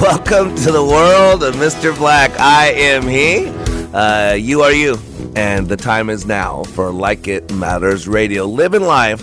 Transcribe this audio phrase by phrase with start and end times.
[0.00, 1.94] Welcome to the world of Mr.
[1.94, 2.30] Black.
[2.40, 3.48] I am he.
[3.94, 4.98] Uh, you are you.
[5.36, 8.46] And the time is now for Like It Matters Radio.
[8.46, 9.20] Living life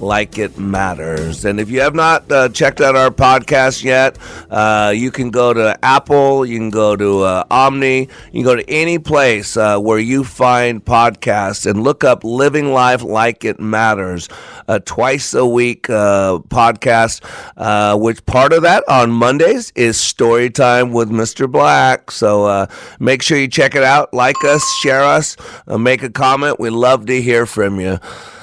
[0.00, 1.44] like it matters.
[1.44, 4.18] And if you have not uh, checked out our podcast yet,
[4.50, 8.56] uh, you can go to Apple, you can go to uh, Omny, you can go
[8.56, 13.60] to any place uh, where you find podcasts and look up Living Life Like It
[13.60, 14.28] Matters,
[14.68, 17.24] a twice a week uh, podcast,
[17.56, 21.50] uh, which part of that on Mondays is story time with Mr.
[21.50, 22.10] Black.
[22.10, 22.66] So uh,
[23.00, 26.60] make sure you check it out, like us, share us, make a comment.
[26.60, 27.98] We love to hear from you.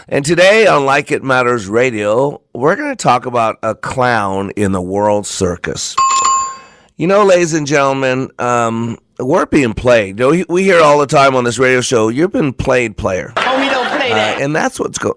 [0.07, 4.71] And today on Like It Matters Radio, we're going to talk about a clown in
[4.71, 5.95] the world circus.
[6.95, 10.19] You know, ladies and gentlemen, um, we're being played.
[10.19, 13.33] We- we hear all the time on this radio show, you've been played, player.
[13.35, 14.41] Homie, don't play Uh, that.
[14.41, 15.15] and that's what's going.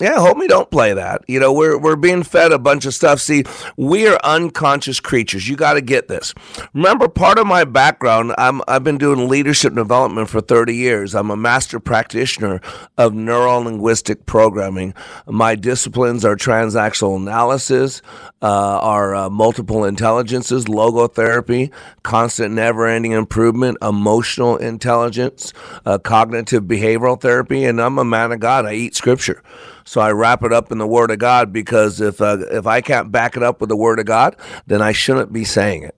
[0.00, 1.22] Yeah, hope me don't play that.
[1.28, 3.20] You know, we're we're being fed a bunch of stuff.
[3.20, 3.44] See,
[3.76, 5.48] we are unconscious creatures.
[5.48, 6.34] You got to get this.
[6.74, 11.14] Remember, part of my background, I'm I've been doing leadership development for 30 years.
[11.14, 12.60] I'm a master practitioner
[12.98, 14.94] of neuro linguistic programming.
[15.28, 18.02] My disciplines are transactional analysis,
[18.42, 18.46] uh,
[18.80, 21.70] are uh, multiple intelligences, logotherapy,
[22.02, 25.52] constant never-ending improvement, emotional intelligence,
[25.86, 28.66] uh, cognitive behavioral therapy, and I'm a man of God.
[28.66, 29.40] I eat scripture.
[29.84, 32.80] So I wrap it up in the Word of God because if uh, if I
[32.80, 35.96] can't back it up with the Word of God, then I shouldn't be saying it.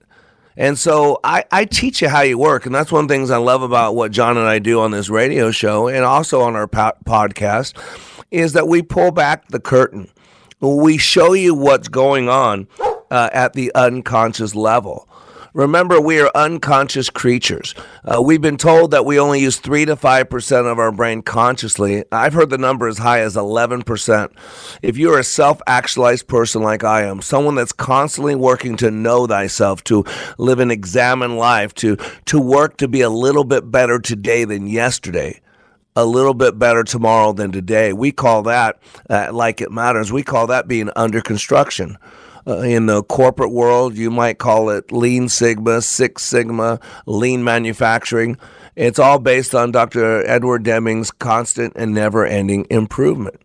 [0.57, 3.31] And so I, I teach you how you work, and that's one of the things
[3.31, 6.57] I love about what John and I do on this radio show, and also on
[6.57, 7.77] our po- podcast,
[8.31, 10.09] is that we pull back the curtain.
[10.61, 12.69] We show you what's going on
[13.11, 15.07] uh, at the unconscious level.
[15.57, 17.75] Remember, we are unconscious creatures.
[18.05, 22.05] Uh, we've been told that we only use 3 to 5% of our brain consciously.
[22.13, 24.33] I've heard the number as high as 11%.
[24.83, 29.27] If you're a self actualized person like I am, someone that's constantly working to know
[29.27, 30.05] thyself, to
[30.37, 31.97] live and examine life, to,
[32.27, 35.41] to work to be a little bit better today than yesterday,
[35.97, 37.95] a little bit better tomorrow than today.
[37.95, 38.79] We call that,
[39.09, 41.97] uh, like it matters, we call that being under construction.
[42.47, 48.39] Uh, in the corporate world, you might call it Lean Sigma, Six Sigma, Lean Manufacturing.
[48.77, 50.25] It's all based on Dr.
[50.27, 53.41] Edward Deming's constant and never ending improvement.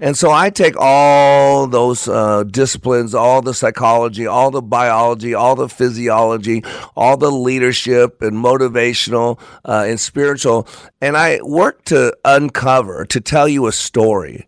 [0.00, 5.54] And so I take all those uh, disciplines, all the psychology, all the biology, all
[5.54, 6.64] the physiology,
[6.96, 10.68] all the leadership and motivational uh, and spiritual,
[11.00, 14.46] and I work to uncover, to tell you a story.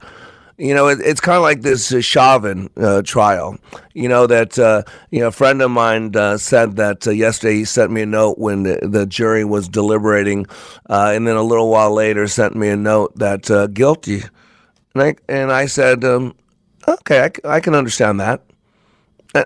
[0.58, 3.58] You know, it, it's kind of like this uh, Chauvin uh, trial.
[3.92, 7.56] You know that uh, you know a friend of mine uh, said that uh, yesterday.
[7.56, 10.46] He sent me a note when the, the jury was deliberating,
[10.88, 14.22] uh, and then a little while later sent me a note that guilty.
[14.94, 16.34] And I and I said, um,
[16.88, 18.42] okay, I, can understand that.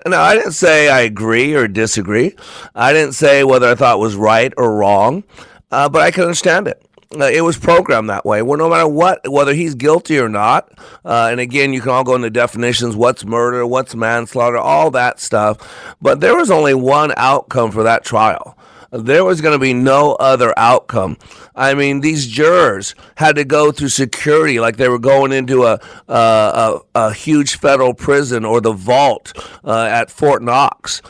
[0.05, 2.35] Now, I didn't say I agree or disagree.
[2.73, 5.25] I didn't say whether I thought was right or wrong,
[5.71, 6.81] uh, but I can understand it.
[7.13, 8.41] Uh, it was programmed that way.
[8.41, 10.71] Well, no matter what, whether he's guilty or not,
[11.03, 15.19] uh, and again, you can all go into definitions what's murder, what's manslaughter, all that
[15.19, 15.95] stuff.
[16.01, 18.57] But there was only one outcome for that trial.
[18.91, 21.17] There was going to be no other outcome.
[21.55, 25.79] I mean, these jurors had to go through security like they were going into a
[26.09, 29.31] a, a, a huge federal prison or the vault
[29.63, 31.01] uh, at Fort Knox.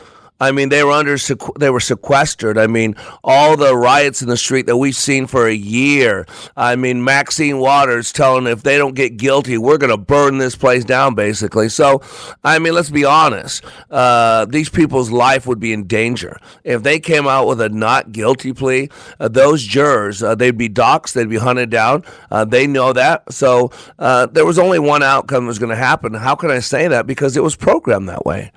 [0.42, 1.16] I mean, they were under
[1.60, 2.58] they were sequestered.
[2.58, 6.26] I mean, all the riots in the street that we've seen for a year.
[6.56, 10.56] I mean, Maxine Waters telling if they don't get guilty, we're going to burn this
[10.56, 11.68] place down, basically.
[11.68, 12.02] So,
[12.42, 13.62] I mean, let's be honest.
[13.88, 18.10] Uh, these people's life would be in danger if they came out with a not
[18.10, 18.90] guilty plea.
[19.20, 22.02] Uh, those jurors, uh, they'd be doxxed, they'd be hunted down.
[22.32, 23.32] Uh, they know that.
[23.32, 23.70] So,
[24.00, 26.14] uh, there was only one outcome that was going to happen.
[26.14, 27.06] How can I say that?
[27.06, 28.50] Because it was programmed that way.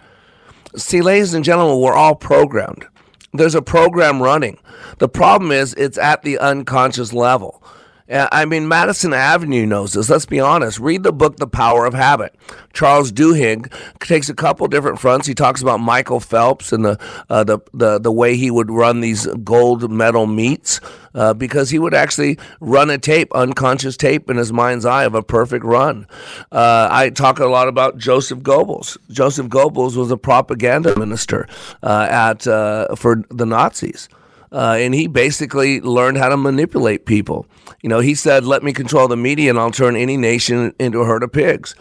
[0.78, 2.86] See, ladies and gentlemen, we're all programmed.
[3.34, 4.58] There's a program running.
[4.98, 7.64] The problem is it's at the unconscious level.
[8.08, 10.12] I mean, Madison Avenue knows this.
[10.12, 10.80] Let's be honest.
[10.80, 12.36] Read the book, The Power of Habit.
[12.72, 15.26] Charles Duhigg takes a couple different fronts.
[15.26, 17.00] He talks about Michael Phelps and the
[17.30, 20.80] uh, the, the the way he would run these gold medal meets
[21.16, 25.16] uh, because he would actually run a tape, unconscious tape, in his mind's eye of
[25.16, 26.06] a perfect run.
[26.52, 28.98] Uh, I talk a lot about Joseph Goebbels.
[29.10, 31.48] Joseph Goebbels was a propaganda minister
[31.82, 34.10] uh, at uh, for the Nazis.
[34.52, 37.46] Uh, and he basically learned how to manipulate people.
[37.82, 41.00] You know, he said, Let me control the media and I'll turn any nation into
[41.00, 41.76] a herd of pigs.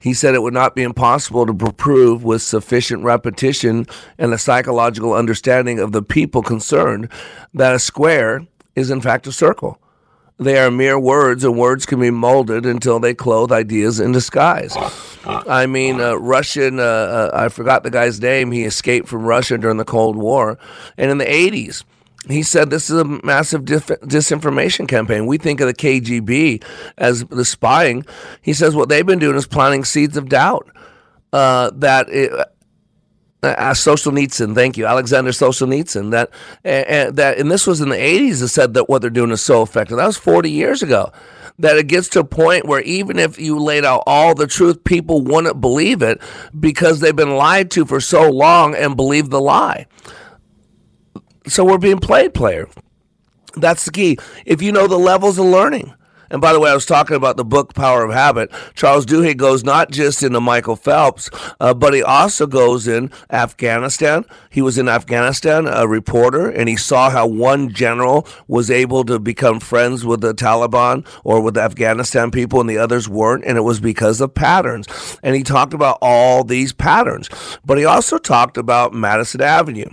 [0.00, 3.86] He said it would not be impossible to prove with sufficient repetition
[4.16, 7.08] and a psychological understanding of the people concerned
[7.54, 9.80] that a square is in fact a circle.
[10.40, 14.76] They are mere words, and words can be molded until they clothe ideas in disguise.
[15.26, 18.52] I mean, uh, Russian, uh, uh, I forgot the guy's name.
[18.52, 20.56] He escaped from Russia during the Cold War.
[20.96, 21.82] And in the 80s,
[22.28, 25.26] he said this is a massive dif- disinformation campaign.
[25.26, 26.62] We think of the KGB
[26.96, 28.04] as the spying.
[28.42, 30.68] He says what they've been doing is planting seeds of doubt
[31.32, 32.32] uh, that it,
[33.42, 36.10] uh, Solzhenitsyn, thank you, Alexander Solzhenitsyn.
[36.10, 36.30] That
[36.64, 38.40] uh, that, and this was in the '80s.
[38.40, 39.96] That said that what they're doing is so effective.
[39.96, 41.12] That was 40 years ago.
[41.60, 44.84] That it gets to a point where even if you laid out all the truth,
[44.84, 46.20] people wouldn't believe it
[46.58, 49.86] because they've been lied to for so long and believe the lie.
[51.48, 52.68] So we're being played, player.
[53.56, 54.18] That's the key.
[54.44, 55.94] If you know the levels of learning.
[56.30, 58.50] And by the way, I was talking about the book Power of Habit.
[58.74, 64.26] Charles Duhigg goes not just into Michael Phelps, uh, but he also goes in Afghanistan.
[64.50, 69.18] He was in Afghanistan, a reporter, and he saw how one general was able to
[69.18, 73.44] become friends with the Taliban or with the Afghanistan people and the others weren't.
[73.46, 74.86] And it was because of patterns.
[75.22, 77.30] And he talked about all these patterns.
[77.64, 79.88] But he also talked about Madison Avenue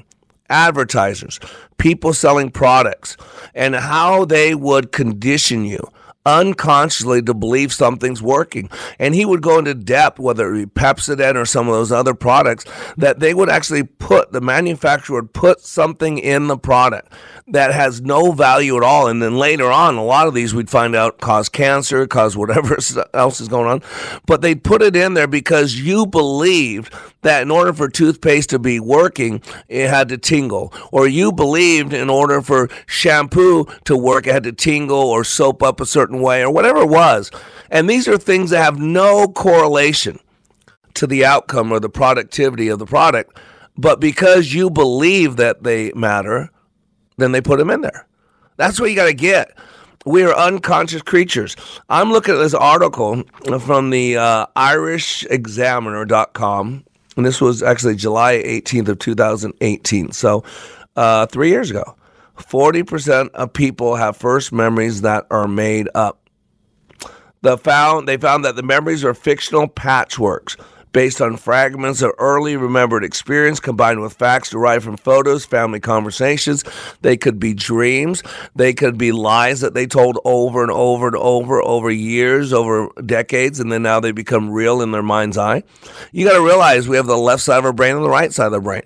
[0.49, 1.39] advertisers,
[1.77, 3.17] people selling products,
[3.53, 5.79] and how they would condition you
[6.25, 8.69] unconsciously to believe something's working.
[8.99, 12.13] And he would go into depth, whether it be Pepsodent or some of those other
[12.13, 12.65] products,
[12.97, 17.11] that they would actually put, the manufacturer would put something in the product
[17.47, 19.07] that has no value at all.
[19.07, 22.77] And then later on, a lot of these we'd find out cause cancer, cause whatever
[23.13, 23.81] else is going on.
[24.25, 28.59] But they put it in there because you believed that in order for toothpaste to
[28.59, 30.73] be working, it had to tingle.
[30.91, 35.61] Or you believed in order for shampoo to work, it had to tingle or soap
[35.61, 37.31] up a certain way or whatever it was.
[37.69, 40.19] And these are things that have no correlation
[40.95, 43.37] to the outcome or the productivity of the product.
[43.77, 46.49] But because you believe that they matter,
[47.17, 48.07] then they put them in there.
[48.57, 49.57] That's what you got to get.
[50.05, 51.55] We are unconscious creatures.
[51.89, 53.23] I'm looking at this article
[53.59, 56.83] from the uh, IrishExaminer.com,
[57.17, 60.11] and this was actually July 18th of 2018.
[60.11, 60.43] So,
[60.95, 61.95] uh, three years ago,
[62.37, 66.29] 40% of people have first memories that are made up.
[67.41, 70.59] The found they found that the memories are fictional patchworks
[70.95, 76.63] based on fragments of early remembered experience combined with facts derived from photos, family conversations.
[77.01, 78.23] They could be dreams.
[78.55, 82.89] They could be lies that they told over and over and over, over years, over
[83.05, 85.63] decades, and then now they become real in their mind's eye.
[86.13, 88.31] You got to realize we have the left side of our brain and the right
[88.31, 88.83] side of the brain.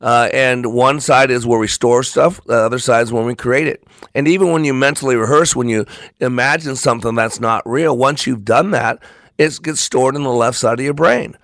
[0.00, 3.34] Uh, and one side is where we store stuff, the other side is when we
[3.34, 3.84] create it.
[4.14, 5.84] And even when you mentally rehearse, when you
[6.20, 9.02] imagine something that's not real, once you've done that,
[9.36, 11.36] it gets stored in the left side of your brain.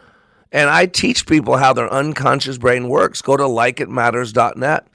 [0.52, 3.20] And I teach people how their unconscious brain works.
[3.20, 4.86] Go to likeitmatters.net.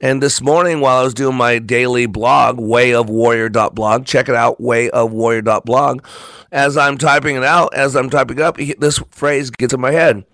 [0.00, 6.04] And this morning, while I was doing my daily blog, wayofwarrior.blog, check it out, wayofwarrior.blog.
[6.50, 10.24] As I'm typing it out, as I'm typing up, this phrase gets in my head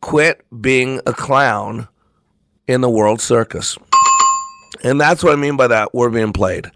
[0.00, 1.88] quit being a clown
[2.66, 3.78] in the world circus.
[4.82, 5.94] And that's what I mean by that.
[5.94, 6.70] We're being played.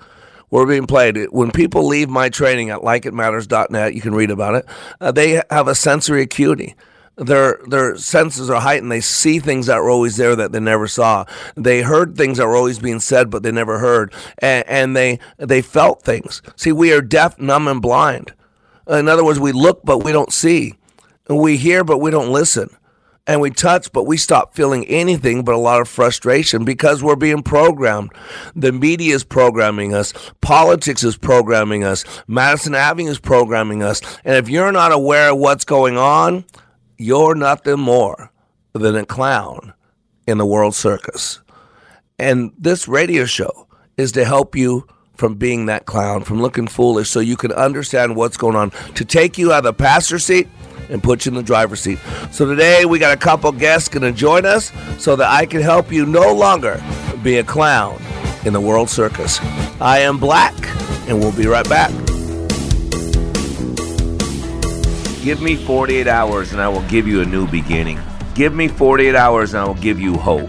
[0.50, 1.16] We're being played.
[1.30, 4.66] When people leave my training at likeitmatters.net, you can read about it,
[5.00, 6.74] uh, they have a sensory acuity
[7.20, 8.90] their their senses are heightened.
[8.90, 11.26] They see things that were always there that they never saw.
[11.54, 15.18] They heard things that were always being said but they never heard, and, and they
[15.36, 16.40] they felt things.
[16.56, 18.32] See, we are deaf, numb, and blind.
[18.88, 20.74] In other words, we look but we don't see,
[21.28, 22.70] we hear but we don't listen,
[23.26, 27.16] and we touch but we stop feeling anything but a lot of frustration because we're
[27.16, 28.12] being programmed.
[28.54, 30.12] The media is programming us.
[30.40, 32.04] Politics is programming us.
[32.26, 34.00] Madison Avenue is programming us.
[34.24, 36.44] And if you're not aware of what's going on,
[36.98, 38.30] you're nothing more
[38.72, 39.74] than a clown
[40.26, 41.40] in the world circus.
[42.18, 47.10] And this radio show is to help you from being that clown, from looking foolish,
[47.10, 50.48] so you can understand what's going on, to take you out of the passenger seat
[50.90, 51.98] and put you in the driver's seat.
[52.30, 55.62] So today we got a couple guests going to join us so that I can
[55.62, 56.82] help you no longer
[57.22, 58.02] be a clown
[58.44, 59.40] in the world circus.
[59.80, 60.54] I am Black,
[61.08, 61.90] and we'll be right back.
[65.22, 68.00] Give me 48 hours and I will give you a new beginning.
[68.34, 70.48] Give me 48 hours and I will give you hope.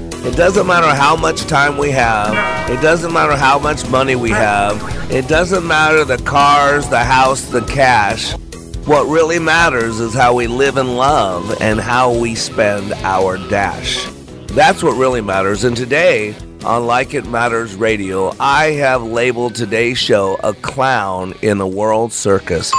[0.23, 2.69] It doesn't matter how much time we have.
[2.69, 4.79] It doesn't matter how much money we have.
[5.11, 8.33] It doesn't matter the cars, the house, the cash.
[8.85, 14.05] What really matters is how we live and love and how we spend our dash.
[14.49, 15.63] That's what really matters.
[15.63, 21.57] And today, on Like It Matters Radio, I have labeled today's show a clown in
[21.57, 22.71] the world circus.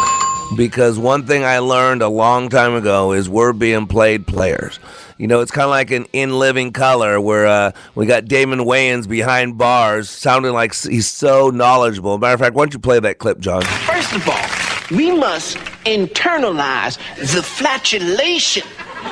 [0.56, 4.78] Because one thing I learned a long time ago is we're being played players.
[5.22, 8.58] You know, it's kind of like an In Living Color where uh, we got Damon
[8.58, 12.18] Wayans behind bars sounding like he's so knowledgeable.
[12.18, 13.62] Matter of fact, why don't you play that clip, John?
[13.62, 18.66] First of all, we must internalize the flatulation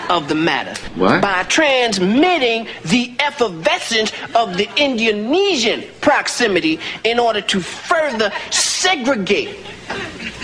[0.08, 1.22] of the matter What?
[1.22, 9.56] by transmitting the effervescence of the Indonesian proximity in order to further segregate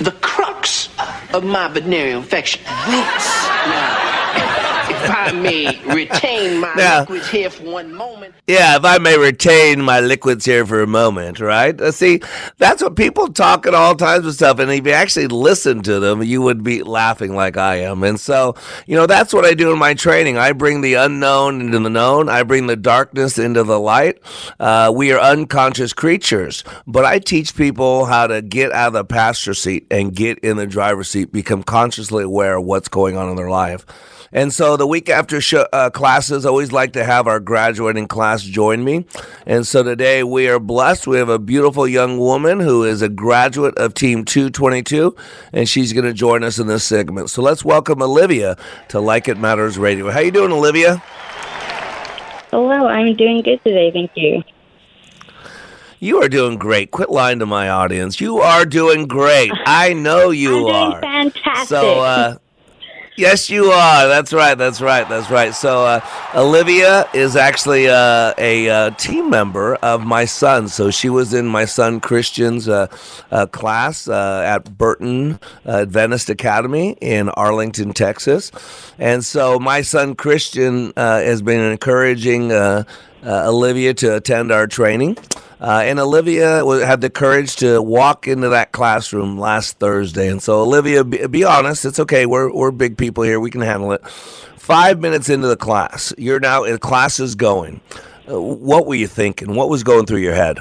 [0.00, 0.90] the crux
[1.34, 2.62] of my venereal infection.
[2.64, 4.25] Now,
[4.88, 8.34] if I may retain my Now- liquids here for one moment.
[8.46, 11.78] Yeah, if I may retain my liquids here for a moment, right?
[11.80, 12.20] Uh, see,
[12.58, 14.58] that's what people talk at all times of stuff.
[14.60, 18.02] And if you actually listen to them, you would be laughing like I am.
[18.04, 18.54] And so,
[18.86, 20.38] you know, that's what I do in my training.
[20.38, 24.20] I bring the unknown into the known, I bring the darkness into the light.
[24.60, 29.04] Uh, we are unconscious creatures, but I teach people how to get out of the
[29.04, 33.28] passenger seat and get in the driver's seat, become consciously aware of what's going on
[33.28, 33.84] in their life.
[34.32, 38.08] And so the week after sh- uh, classes, I always like to have our graduating
[38.08, 39.06] class join me.
[39.46, 41.06] And so today we are blessed.
[41.06, 45.14] We have a beautiful young woman who is a graduate of Team 222,
[45.52, 47.30] and she's going to join us in this segment.
[47.30, 48.56] So let's welcome Olivia
[48.88, 50.10] to Like It Matters Radio.
[50.10, 51.02] How you doing, Olivia?
[52.50, 54.42] Hello, I'm doing good today, thank you.
[55.98, 56.90] You are doing great.
[56.90, 58.20] Quit lying to my audience.
[58.20, 59.50] You are doing great.
[59.66, 61.00] I know you I'm doing are.
[61.00, 61.68] fantastic.
[61.68, 62.36] So, uh,
[63.16, 64.08] yes, you are.
[64.08, 64.56] That's right.
[64.56, 65.08] That's right.
[65.08, 65.54] That's right.
[65.54, 66.00] So, uh,
[66.34, 70.68] Olivia is actually uh, a uh, team member of my son.
[70.68, 72.86] So, she was in my son Christian's uh,
[73.30, 78.50] uh, class uh, at Burton Adventist Academy in Arlington, Texas.
[78.98, 82.52] And so, my son Christian has been encouraging
[83.24, 85.16] Olivia to attend our training.
[85.60, 90.28] Uh, and Olivia had the courage to walk into that classroom last Thursday.
[90.28, 92.26] And so, Olivia, be, be honest, it's okay.
[92.26, 93.40] We're, we're big people here.
[93.40, 94.06] We can handle it.
[94.06, 97.80] Five minutes into the class, you're now, the class is going.
[98.28, 99.54] Uh, what were you thinking?
[99.54, 100.58] What was going through your head?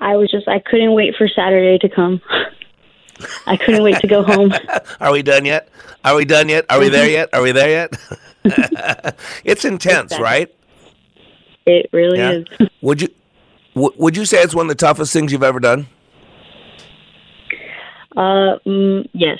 [0.00, 2.20] I was just I couldn't wait for Saturday to come.
[3.46, 4.52] I couldn't wait to go home.
[5.00, 5.68] Are we done yet?
[6.04, 6.66] Are we done yet?
[6.70, 7.28] Are we there yet?
[7.32, 7.96] Are we there yet?
[9.44, 10.22] it's intense, Exactly.
[10.24, 10.54] right?
[11.66, 12.32] It really Yeah.
[12.32, 12.68] is.
[12.82, 13.08] Would you
[13.74, 15.86] w- would you say it's one of the toughest things you've ever done?
[18.16, 19.38] Uh, mm, yes.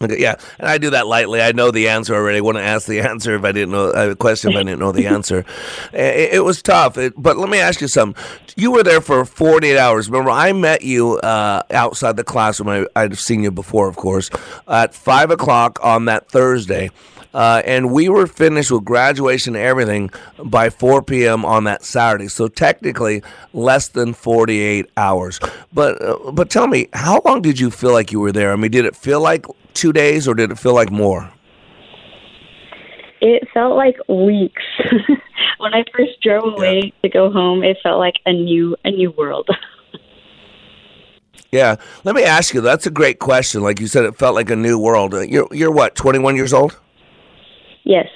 [0.00, 1.42] Okay, yeah, and I do that lightly.
[1.42, 2.38] I know the answer already.
[2.38, 4.92] I wouldn't ask the answer if I didn't know a question if I didn't know
[4.92, 5.44] the answer.
[5.92, 8.22] It, it was tough, it, but let me ask you something.
[8.56, 10.08] You were there for 48 hours.
[10.08, 12.68] Remember, I met you uh, outside the classroom.
[12.68, 14.30] I, I'd have seen you before, of course,
[14.68, 16.90] at five o'clock on that Thursday.
[17.34, 20.10] Uh, and we were finished with graduation and everything
[20.44, 21.44] by 4 p.m.
[21.44, 22.28] on that Saturday.
[22.28, 25.38] So technically, less than 48 hours.
[25.72, 28.52] But uh, but tell me, how long did you feel like you were there?
[28.52, 29.46] I mean, did it feel like
[29.78, 31.32] two days, or did it feel like more?
[33.20, 34.62] it felt like weeks.
[35.58, 39.10] when I first drove away to go home, it felt like a new a new
[39.12, 39.48] world.
[41.50, 41.76] Yeah.
[42.04, 42.60] Let me ask you.
[42.60, 43.62] That's a great question.
[43.62, 45.14] Like you said, it felt like a new world.
[45.14, 45.94] You're you're what?
[45.94, 46.78] 21 years old?
[47.84, 48.06] yes.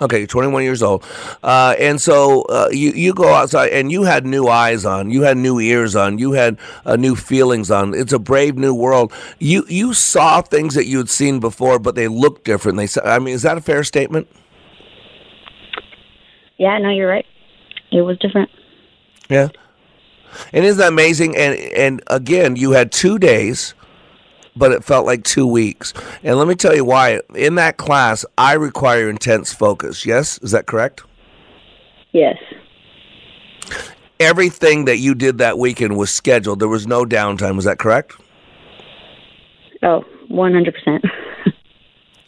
[0.00, 1.04] Okay, 21 years old,
[1.42, 5.22] uh, and so uh, you you go outside and you had new eyes on, you
[5.22, 7.92] had new ears on, you had uh, new feelings on.
[7.94, 9.12] It's a brave new world.
[9.38, 12.78] You you saw things that you had seen before, but they looked different.
[12.78, 14.28] They I mean, is that a fair statement?
[16.56, 17.26] Yeah, no, you're right.
[17.92, 18.50] It was different.
[19.28, 19.48] Yeah.
[20.52, 21.36] And isn't that amazing?
[21.36, 23.74] And and again, you had two days,
[24.56, 25.92] but it felt like two weeks.
[26.22, 27.20] And let me tell you why.
[27.34, 30.04] In that class, I require intense focus.
[30.04, 31.02] Yes, is that correct?
[32.12, 32.36] Yes.
[34.18, 36.60] Everything that you did that weekend was scheduled.
[36.60, 37.58] There was no downtime.
[37.58, 38.16] Is that correct?
[39.82, 41.10] Oh, 100%.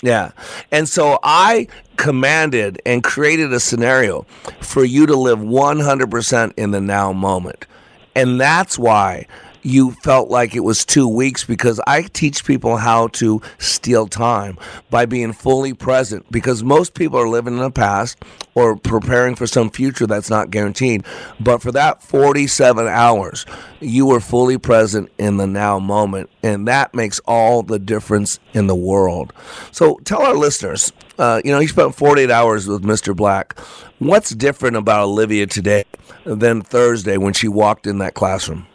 [0.02, 0.32] Yeah.
[0.72, 4.22] And so I commanded and created a scenario
[4.60, 7.66] for you to live 100% in the now moment.
[8.14, 9.26] And that's why
[9.62, 14.58] you felt like it was two weeks because I teach people how to steal time
[14.90, 18.22] by being fully present because most people are living in the past
[18.54, 21.04] or preparing for some future that's not guaranteed.
[21.40, 23.46] But for that 47 hours,
[23.80, 28.66] you were fully present in the now moment, and that makes all the difference in
[28.66, 29.32] the world.
[29.70, 33.14] So tell our listeners, uh, you know, you spent 48 hours with Mr.
[33.14, 33.58] Black.
[33.98, 35.84] What's different about Olivia today
[36.24, 38.66] than Thursday when she walked in that classroom?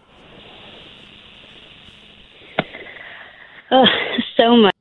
[3.69, 3.85] Uh,
[4.37, 4.73] so much.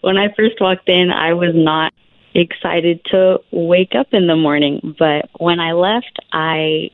[0.00, 1.92] When I first walked in, I was not
[2.34, 4.94] excited to wake up in the morning.
[4.98, 6.90] But when I left, I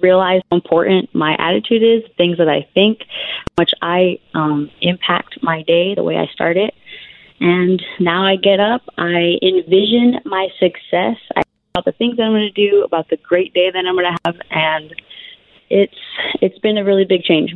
[0.00, 5.42] realized how important my attitude is, things that I think, how much I um, impact
[5.42, 6.74] my day, the way I start it.
[7.40, 11.42] And now I get up, I envision my success, I
[11.74, 14.12] about the things that I'm going to do, about the great day that I'm going
[14.12, 14.94] to have, and
[15.70, 15.98] it's
[16.40, 17.54] it's been a really big change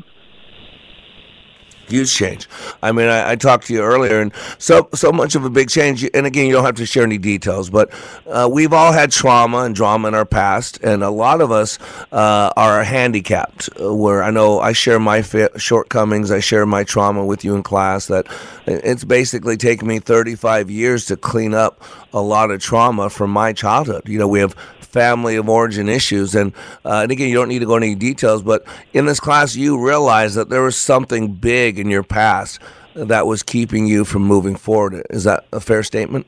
[1.93, 2.49] huge change.
[2.83, 5.69] I mean, I, I, talked to you earlier, and so so much of a big
[5.69, 6.09] change.
[6.15, 7.93] And again, you don't have to share any details, but
[8.27, 11.79] uh, we've all had trauma and drama in our past, and a lot of us
[12.11, 13.69] uh, are handicapped.
[13.81, 15.23] Uh, where I know I share my
[15.57, 18.07] shortcomings, I share my trauma with you in class.
[18.07, 18.27] That
[18.67, 21.83] it's basically taken me 35 years to clean up
[22.13, 24.09] a lot of trauma from my childhood.
[24.09, 24.57] You know, we have
[24.93, 26.35] family of origin issues.
[26.35, 26.53] And,
[26.85, 29.57] uh, and again, you don't need to go into any details, but in this class,
[29.57, 32.61] you realize that there was something big in your past
[32.95, 35.05] that was keeping you from moving forward.
[35.11, 36.27] Is that a fair statement?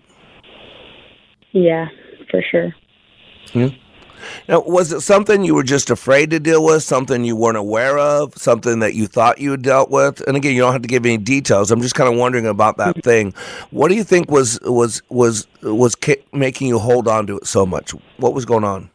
[1.52, 1.88] Yeah,
[2.30, 2.74] for sure.
[3.52, 3.68] Hmm?
[4.48, 7.98] Now, was it something you were just afraid to deal with, something you weren't aware
[7.98, 10.20] of, something that you thought you had dealt with?
[10.26, 11.70] And again, you don't have to give any details.
[11.70, 13.32] I'm just kind of wondering about that thing.
[13.70, 15.96] What do you think was was was was
[16.32, 17.92] making you hold on to it so much?
[18.16, 18.90] What was going on?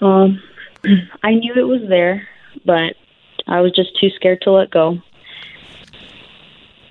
[0.00, 0.42] Um,
[1.22, 2.28] I knew it was there,
[2.64, 2.94] but
[3.46, 4.98] I was just too scared to let go.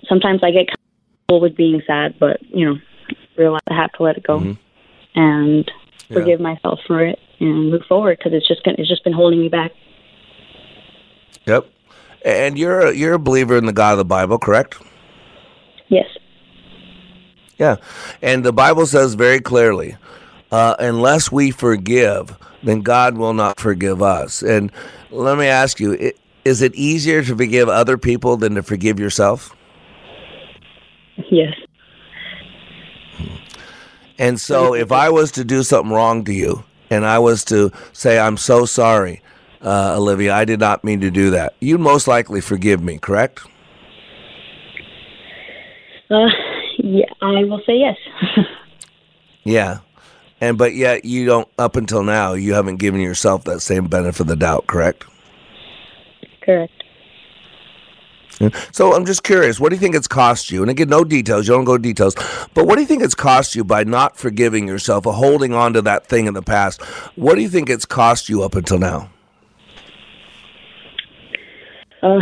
[0.08, 2.80] Sometimes I get comfortable with being sad, but you know,
[3.38, 4.40] realize I have to let it go.
[4.40, 5.20] Mm-hmm.
[5.20, 5.72] And
[6.14, 9.40] forgive myself for it and move forward because it's just gonna, it's just been holding
[9.40, 9.72] me back.
[11.46, 11.70] Yep.
[12.26, 14.78] And you're a, you're a believer in the God of the Bible, correct?
[15.88, 16.08] Yes.
[17.58, 17.78] Yeah,
[18.22, 19.98] and the Bible says very clearly,
[20.52, 24.44] uh, unless we forgive, then God will not forgive us.
[24.44, 24.72] And
[25.10, 26.12] let me ask you,
[26.46, 29.56] is it easier to forgive other people than to forgive yourself?
[31.32, 31.54] Yes.
[34.20, 37.72] And so if I was to do something wrong to you and I was to
[37.94, 39.22] say, I'm so sorry,
[39.62, 43.42] uh, Olivia, I did not mean to do that, you'd most likely forgive me, correct?
[46.10, 46.28] Uh,
[46.80, 47.98] yeah, I will say yes.
[49.44, 49.80] yeah.
[50.40, 54.22] And but yet you don't up until now you haven't given yourself that same benefit
[54.22, 55.06] of the doubt, correct?
[56.42, 56.77] Correct.
[58.72, 60.62] So I'm just curious, what do you think it's cost you?
[60.62, 62.16] And again, no details, you don't go details,
[62.54, 65.74] but what do you think it's cost you by not forgiving yourself or holding on
[65.74, 66.82] to that thing in the past?
[67.16, 69.10] What do you think it's cost you up until now?
[72.04, 72.20] Uh,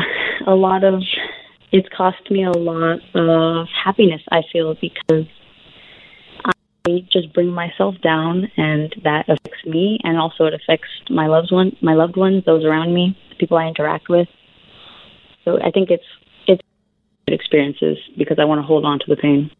[0.47, 1.03] a lot of,
[1.71, 5.27] it's cost me a lot of happiness, I feel, because
[6.45, 6.51] I
[7.11, 11.75] just bring myself down and that affects me and also it affects my loved one,
[11.81, 14.29] my loved ones, those around me, the people I interact with.
[15.45, 16.03] So I think it's
[16.47, 16.61] it's
[17.27, 19.51] experiences because I want to hold on to the pain.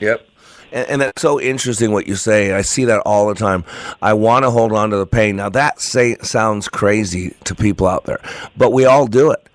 [0.00, 0.26] Yep.
[0.72, 2.52] And, and, that's so interesting what you say.
[2.52, 3.64] I see that all the time.
[4.00, 5.36] I want to hold on to the pain.
[5.36, 8.20] Now that say, sounds crazy to people out there,
[8.56, 9.49] but we all do it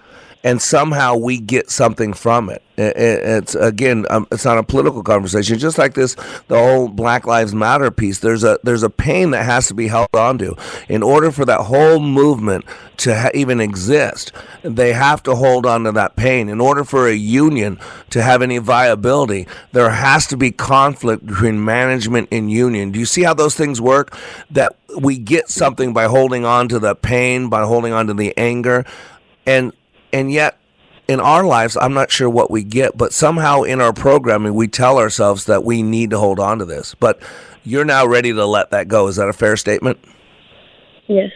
[0.45, 2.61] and somehow we get something from it.
[2.77, 5.57] It's again, um, it's not a political conversation.
[5.57, 6.15] Just like this,
[6.49, 8.19] the whole Black Lives Matter piece.
[8.19, 10.53] There's a there's a pain that has to be held onto
[10.87, 12.63] in order for that whole movement
[12.97, 14.33] to ha- even exist.
[14.61, 16.47] They have to hold on to that pain.
[16.47, 17.79] In order for a union
[18.11, 22.91] to have any viability, there has to be conflict between management and union.
[22.91, 24.15] Do you see how those things work?
[24.51, 28.37] That we get something by holding on to the pain, by holding on to the
[28.37, 28.85] anger,
[29.47, 29.73] and
[30.15, 30.57] and yet
[31.09, 34.69] in our lives, I'm not sure what we get, but somehow in our programming, we
[34.69, 36.95] tell ourselves that we need to hold on to this.
[36.95, 37.21] But
[37.65, 39.07] you're now ready to let that go.
[39.07, 39.99] Is that a fair statement?
[41.07, 41.31] Yes.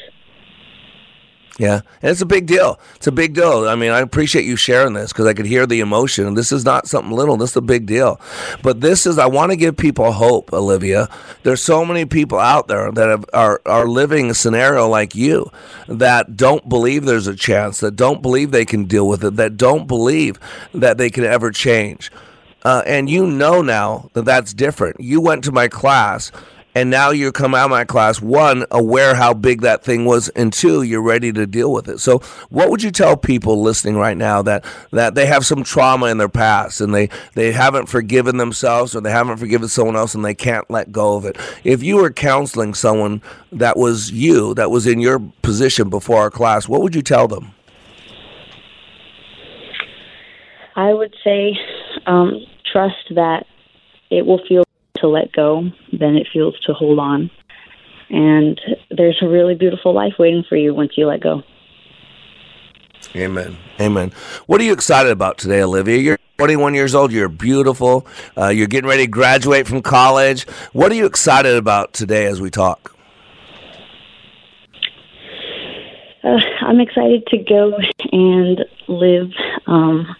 [1.59, 2.79] Yeah, and it's a big deal.
[2.95, 3.67] It's a big deal.
[3.67, 6.33] I mean, I appreciate you sharing this because I could hear the emotion.
[6.33, 7.35] This is not something little.
[7.35, 8.19] This is a big deal.
[8.63, 9.17] But this is.
[9.17, 11.09] I want to give people hope, Olivia.
[11.43, 15.51] There's so many people out there that have, are are living a scenario like you
[15.89, 19.57] that don't believe there's a chance, that don't believe they can deal with it, that
[19.57, 20.39] don't believe
[20.73, 22.09] that they can ever change.
[22.63, 25.01] Uh, and you know now that that's different.
[25.01, 26.31] You went to my class
[26.75, 30.29] And now you come out of my class, one, aware how big that thing was,
[30.29, 31.99] and two, you're ready to deal with it.
[31.99, 36.07] So, what would you tell people listening right now that, that they have some trauma
[36.07, 40.13] in their past and they, they haven't forgiven themselves or they haven't forgiven someone else
[40.13, 41.37] and they can't let go of it?
[41.63, 46.31] If you were counseling someone that was you, that was in your position before our
[46.31, 47.51] class, what would you tell them?
[50.75, 51.57] I would say
[52.05, 53.45] um, trust that
[54.11, 54.63] it will feel
[55.01, 57.29] to let go than it feels to hold on.
[58.09, 58.59] And
[58.89, 61.43] there's a really beautiful life waiting for you once you let go.
[63.15, 63.57] Amen.
[63.79, 64.11] Amen.
[64.47, 65.97] What are you excited about today, Olivia?
[65.97, 67.11] You're 21 years old.
[67.11, 68.05] You're beautiful.
[68.37, 70.47] Uh, you're getting ready to graduate from college.
[70.73, 72.95] What are you excited about today as we talk?
[76.23, 77.73] Uh, I'm excited to go
[78.11, 79.31] and live.
[79.67, 80.15] Um,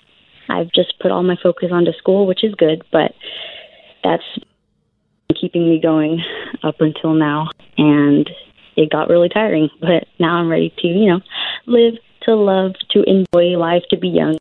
[0.49, 3.13] I've just put all my focus onto school, which is good, but
[4.03, 4.23] that's
[5.39, 6.23] keeping me going
[6.63, 7.49] up until now.
[7.77, 8.29] And
[8.75, 11.21] it got really tiring, but now I'm ready to, you know,
[11.65, 14.37] live, to love, to enjoy life, to be young.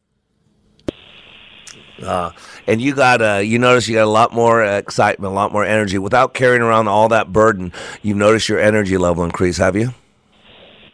[2.02, 2.30] Uh,
[2.68, 5.64] and you got uh, you notice you got a lot more excitement, a lot more
[5.64, 7.72] energy without carrying around all that burden.
[8.02, 9.90] You've noticed your energy level increase, have you?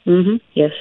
[0.06, 0.36] Mm-hmm.
[0.54, 0.72] Yes.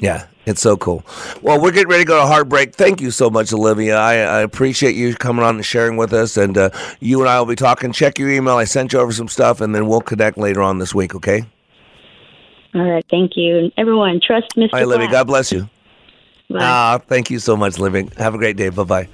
[0.00, 1.04] Yeah, it's so cool.
[1.40, 2.74] Well, we're getting ready to go to heartbreak.
[2.74, 3.96] Thank you so much, Olivia.
[3.96, 6.36] I, I appreciate you coming on and sharing with us.
[6.36, 7.92] And uh, you and I will be talking.
[7.92, 8.56] Check your email.
[8.56, 11.14] I sent you over some stuff, and then we'll connect later on this week.
[11.14, 11.44] Okay?
[12.74, 13.04] All right.
[13.10, 14.20] Thank you, and everyone.
[14.20, 14.64] Trust Mr.
[14.64, 15.10] All right, Olivia.
[15.10, 15.68] God bless you.
[16.50, 16.58] Bye.
[16.60, 18.08] Ah, thank you so much, Living.
[18.18, 18.68] Have a great day.
[18.68, 19.08] Bye bye.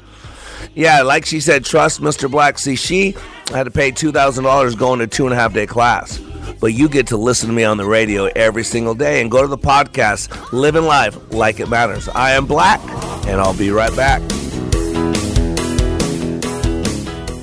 [0.74, 2.30] Yeah, like she said, trust Mr.
[2.30, 2.58] Black.
[2.58, 3.14] See, she
[3.48, 6.20] had to pay two thousand dollars going to two and a half day class,
[6.62, 9.42] but you get to listen to me on the radio every single day and go
[9.42, 12.08] to the podcast, living life like it matters.
[12.08, 12.80] I am Black,
[13.26, 14.22] and I'll be right back.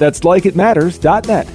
[0.00, 1.46] That's likeitmatters.net.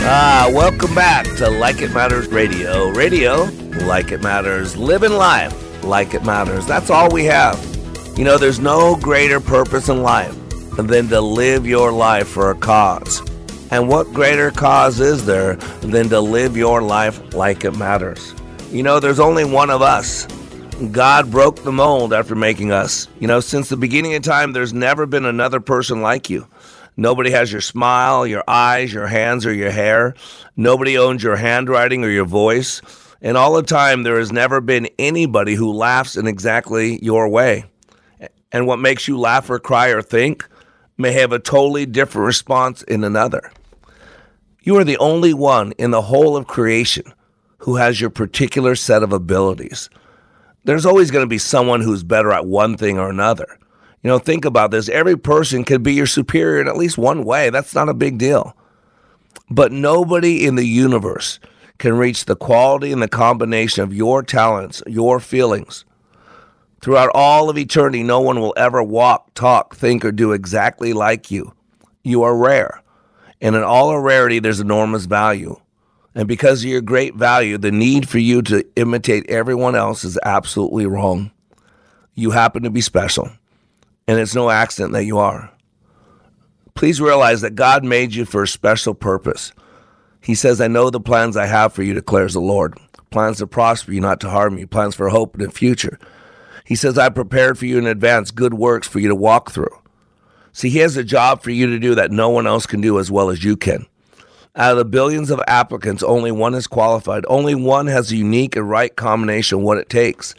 [0.00, 2.88] Ah, welcome back to Like It Matters Radio.
[2.90, 3.44] Radio,
[3.86, 4.76] like it matters.
[4.76, 6.66] Living life like it matters.
[6.66, 7.56] That's all we have.
[8.18, 10.34] You know, there's no greater purpose in life
[10.76, 13.22] than to live your life for a cause.
[13.70, 18.34] And what greater cause is there than to live your life like it matters?
[18.72, 20.26] You know, there's only one of us.
[20.78, 23.08] God broke the mold after making us.
[23.18, 26.46] You know, since the beginning of time, there's never been another person like you.
[26.96, 30.14] Nobody has your smile, your eyes, your hands, or your hair.
[30.56, 32.80] Nobody owns your handwriting or your voice.
[33.20, 37.64] And all the time, there has never been anybody who laughs in exactly your way.
[38.52, 40.48] And what makes you laugh or cry or think
[40.96, 43.50] may have a totally different response in another.
[44.62, 47.12] You are the only one in the whole of creation
[47.58, 49.90] who has your particular set of abilities.
[50.68, 53.58] There's always going to be someone who's better at one thing or another.
[54.02, 54.90] You know, think about this.
[54.90, 57.48] Every person could be your superior in at least one way.
[57.48, 58.54] That's not a big deal.
[59.48, 61.40] But nobody in the universe
[61.78, 65.86] can reach the quality and the combination of your talents, your feelings.
[66.82, 71.30] Throughout all of eternity, no one will ever walk, talk, think, or do exactly like
[71.30, 71.54] you.
[72.04, 72.82] You are rare.
[73.40, 75.58] And in all our rarity, there's enormous value.
[76.18, 80.18] And because of your great value, the need for you to imitate everyone else is
[80.24, 81.30] absolutely wrong.
[82.12, 83.30] You happen to be special
[84.08, 85.48] and it's no accident that you are.
[86.74, 89.52] Please realize that God made you for a special purpose.
[90.20, 92.76] He says, I know the plans I have for you, declares the Lord.
[93.12, 96.00] Plans to prosper you, not to harm you, plans for hope and a future.
[96.64, 99.78] He says, I prepared for you in advance good works for you to walk through.
[100.52, 102.98] See, He has a job for you to do that no one else can do
[102.98, 103.86] as well as you can.
[104.56, 107.24] Out of the billions of applicants, only one is qualified.
[107.28, 110.34] Only one has a unique and right combination of what it takes.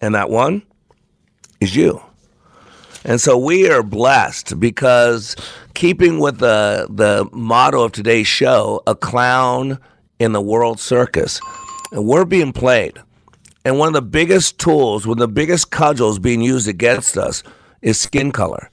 [0.00, 0.62] And that one
[1.60, 2.02] is you.
[3.04, 5.36] And so we are blessed because
[5.74, 9.78] keeping with the the motto of today's show, a clown
[10.18, 11.40] in the world circus,
[11.92, 12.98] and we're being played.
[13.64, 17.42] And one of the biggest tools, one of the biggest cudgels being used against us
[17.82, 18.70] is skin color.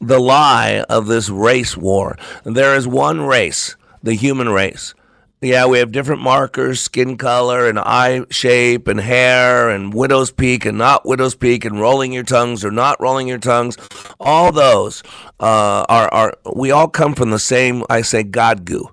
[0.00, 2.16] The lie of this race war.
[2.44, 4.94] There is one race, the human race.
[5.40, 10.64] Yeah, we have different markers, skin color and eye shape and hair and widow's peak
[10.64, 13.76] and not widow's peak and rolling your tongues or not rolling your tongues.
[14.18, 15.02] All those
[15.40, 18.90] uh, are, are, we all come from the same, I say, God goo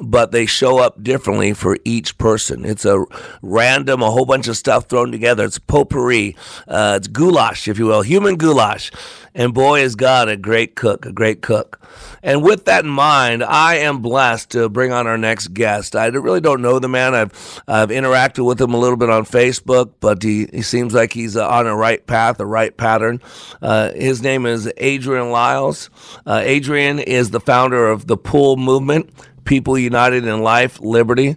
[0.00, 2.64] but they show up differently for each person.
[2.64, 3.04] It's a
[3.42, 5.44] random, a whole bunch of stuff thrown together.
[5.44, 6.36] It's potpourri.
[6.66, 8.90] Uh, it's goulash, if you will, human goulash.
[9.34, 11.80] And boy, is God a great cook, a great cook.
[12.22, 15.94] And with that in mind, I am blessed to bring on our next guest.
[15.94, 17.14] I really don't know the man.
[17.14, 21.12] I've I've interacted with him a little bit on Facebook, but he, he seems like
[21.12, 23.20] he's on a right path, a right pattern.
[23.62, 25.90] Uh, his name is Adrian Lyles.
[26.26, 29.10] Uh, Adrian is the founder of the Pull Movement.
[29.48, 31.36] People United in Life, Liberty.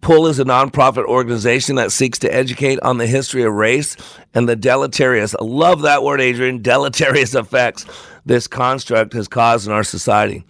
[0.00, 3.96] PULL is a nonprofit organization that seeks to educate on the history of race
[4.34, 7.86] and the deleterious, I love that word, Adrian, deleterious effects
[8.26, 10.44] this construct has caused in our society.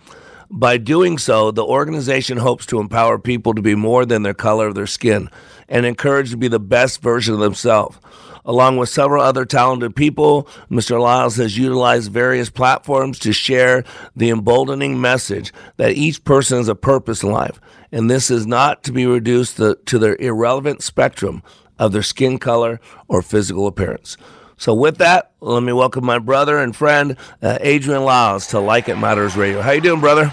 [0.50, 4.68] By doing so, the organization hopes to empower people to be more than their color
[4.68, 5.28] of their skin
[5.68, 7.98] and encourage to be the best version of themselves.
[8.44, 11.00] Along with several other talented people, Mr.
[11.00, 13.84] Lyles has utilized various platforms to share
[14.16, 17.60] the emboldening message that each person has a purpose in life,
[17.92, 21.42] and this is not to be reduced to, to their irrelevant spectrum
[21.78, 24.16] of their skin color or physical appearance.
[24.56, 28.88] So, with that, let me welcome my brother and friend uh, Adrian Lyles to Like
[28.88, 29.60] It Matters Radio.
[29.60, 30.32] How you doing, brother?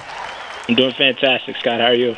[0.67, 1.80] I'm doing fantastic, Scott.
[1.80, 2.15] How are you?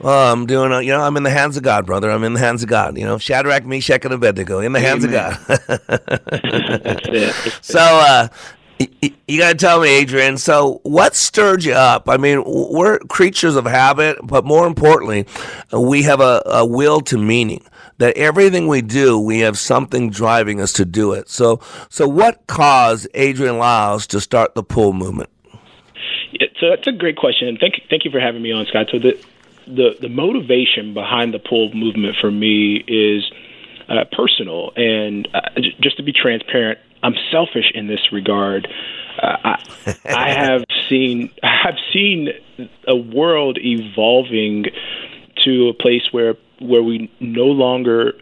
[0.00, 2.10] Well, I'm doing, uh, you know, I'm in the hands of God, brother.
[2.10, 2.96] I'm in the hands of God.
[2.96, 5.36] You know, Shadrach, Meshach, and Abednego, in the hands Amen.
[5.36, 7.32] of God.
[7.60, 8.28] so, uh,
[9.28, 10.38] you got to tell me, Adrian.
[10.38, 12.08] So, what stirred you up?
[12.08, 15.26] I mean, we're creatures of habit, but more importantly,
[15.72, 17.64] we have a, a will to meaning.
[17.98, 21.28] That everything we do, we have something driving us to do it.
[21.28, 21.60] So,
[21.90, 25.28] so what caused Adrian Lyles to start the pull movement?
[26.32, 28.86] Yeah, so that's a great question, and thank thank you for having me on, Scott.
[28.90, 29.22] So the
[29.66, 33.30] the the motivation behind the pull movement for me is
[33.88, 38.68] uh, personal, and uh, j- just to be transparent, I'm selfish in this regard.
[39.20, 42.30] Uh, I, I have seen I've seen
[42.86, 44.66] a world evolving
[45.44, 48.14] to a place where where we no longer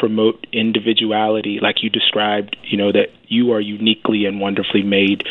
[0.00, 5.26] promote individuality like you described you know that you are uniquely and wonderfully made.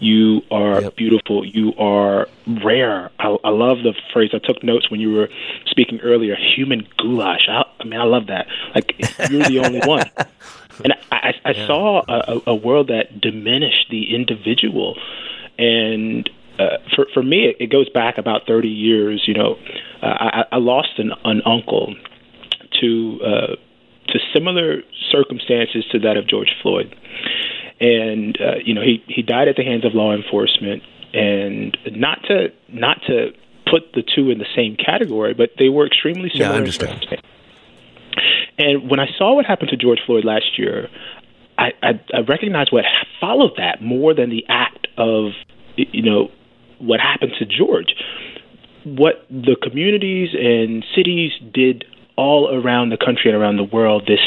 [0.00, 0.96] You are yep.
[0.96, 1.46] beautiful.
[1.46, 3.10] You are rare.
[3.18, 4.30] I, I love the phrase.
[4.34, 5.28] I took notes when you were
[5.66, 7.48] speaking earlier human goulash.
[7.48, 8.48] I, I mean i love that.
[8.74, 8.94] Like
[9.30, 10.10] you're the only one.
[10.82, 11.66] And i, I, yeah.
[11.66, 14.96] saw a, a world that diminished the individual.
[15.56, 19.22] And uh, for for me, it, it goes back about 30 years.
[19.26, 19.58] You know,
[20.02, 21.94] uh, I, I lost an, an uncle
[22.80, 23.56] to uh,
[24.08, 26.94] to similar circumstances to that of George Floyd,
[27.80, 32.22] and uh, you know he he died at the hands of law enforcement, and not
[32.28, 33.30] to not to
[33.70, 36.50] put the two in the same category, but they were extremely similar.
[36.50, 37.06] Yeah, I understand.
[38.58, 40.88] And when I saw what happened to George Floyd last year,
[41.58, 42.84] I, I, I recognized what
[43.20, 45.32] followed that more than the act of
[45.76, 46.30] you know
[46.78, 47.94] what happened to George.
[48.84, 51.84] What the communities and cities did
[52.16, 54.20] all around the country and around the world, this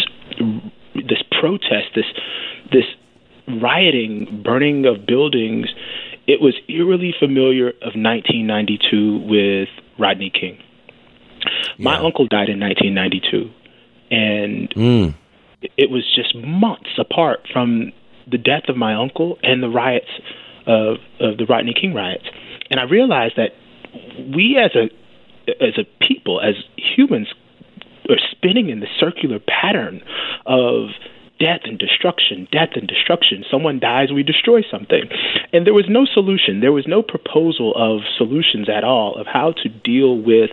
[0.96, 2.06] this protest, this
[2.72, 2.86] this
[3.62, 5.68] rioting, burning of buildings,
[6.28, 10.58] it was eerily familiar of 1992 with Rodney King.
[11.78, 12.04] My Yeah.
[12.06, 13.50] uncle died in 1992,
[14.12, 15.14] and Mm.
[15.78, 17.94] it was just months apart from
[18.28, 20.10] the death of my uncle and the riots
[20.66, 22.26] of, of the Rodney King riots.
[22.70, 23.56] And I realized that
[24.36, 24.90] we as a
[25.62, 27.34] as a people, as humans,
[28.10, 30.02] are spinning in the circular pattern
[30.46, 30.90] of
[31.40, 33.46] death and destruction, death and destruction.
[33.50, 35.04] Someone dies, we destroy something.
[35.54, 36.62] And there was no solution.
[36.62, 40.50] There was no proposal of solutions at all of how to deal with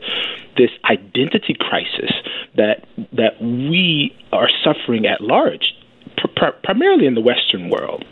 [0.59, 2.11] this identity crisis
[2.57, 5.75] that that we are suffering at large,
[6.19, 8.05] pr- pr- primarily in the Western world.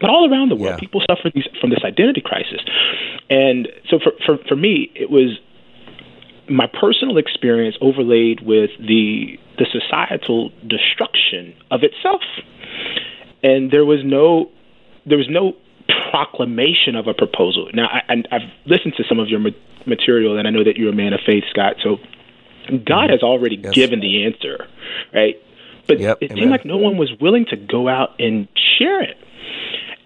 [0.00, 0.80] But all around the world, Yeah.
[0.80, 2.60] people suffer these, from this identity crisis.
[3.30, 5.38] And so for, for, for me, it was
[6.52, 12.22] my personal experience overlaid with the the societal destruction of itself,
[13.42, 14.50] and there was no
[15.06, 15.54] there was no
[16.10, 17.68] proclamation of a proposal.
[17.74, 19.50] Now, I, and I've listened to some of your ma-
[19.86, 21.76] material, and I know that you're a man of faith, Scott.
[21.82, 21.96] So,
[22.68, 23.10] God mm-hmm.
[23.10, 23.74] has already Yes.
[23.74, 24.66] given the answer,
[25.12, 25.36] right?
[25.88, 26.38] But Yep, it amen.
[26.38, 28.46] seemed like no one was willing to go out and
[28.78, 29.16] share it.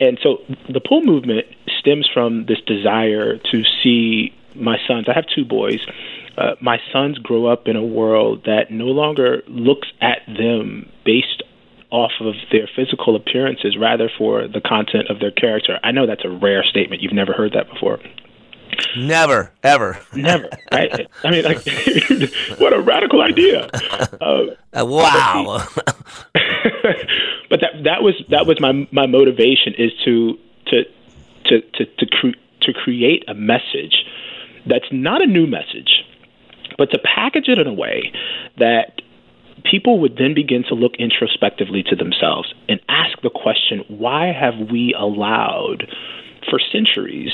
[0.01, 1.47] And so the pull movement
[1.79, 5.07] stems from this desire to see my sons.
[5.09, 5.81] I have two boys.
[6.37, 11.43] Uh, my sons grow up in a world that no longer looks at them based
[11.91, 15.79] off of their physical appearances, rather for the content of their character.
[15.83, 17.01] I know that's a rare statement.
[17.01, 17.99] You've never heard that before.
[18.97, 20.49] Never, ever, never.
[20.73, 21.07] Right?
[21.25, 21.59] I mean, like,
[22.59, 23.71] what a radical idea!
[24.21, 25.67] Uh, uh, wow.
[27.49, 30.85] but that that was that was my my motivation is to to
[31.47, 34.05] to to to, cre- to create a message
[34.67, 36.05] that's not a new message,
[36.79, 38.13] but to package it in a way
[38.59, 39.01] that
[39.65, 44.71] people would then begin to look introspectively to themselves and ask the question why have
[44.71, 45.91] we allowed
[46.49, 47.33] for centuries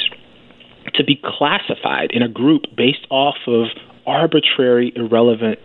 [0.94, 3.66] to be classified in a group based off of
[4.06, 5.58] arbitrary, irrelevant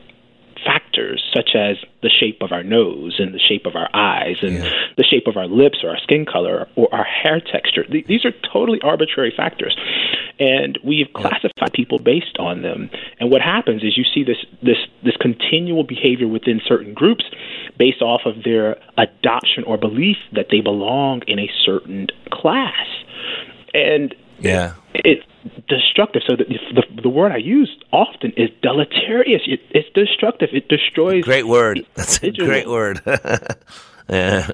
[0.65, 4.55] factors such as the shape of our nose and the shape of our eyes and
[4.55, 4.69] yeah.
[4.97, 7.85] the shape of our lips or our skin color or our hair texture.
[7.89, 9.75] These are totally arbitrary factors.
[10.39, 12.89] And we've classified people based on them.
[13.19, 17.25] And what happens is you see this this this continual behavior within certain groups
[17.77, 22.87] based off of their adoption or belief that they belong in a certain class.
[23.73, 24.73] And yeah.
[24.93, 25.23] It's
[25.67, 26.21] destructive.
[26.27, 29.41] So the, the, the word I use often is deleterious.
[29.45, 30.49] It, it's destructive.
[30.53, 31.23] It destroys.
[31.23, 31.85] Great word.
[31.95, 33.01] That's a great word.
[34.09, 34.49] yeah.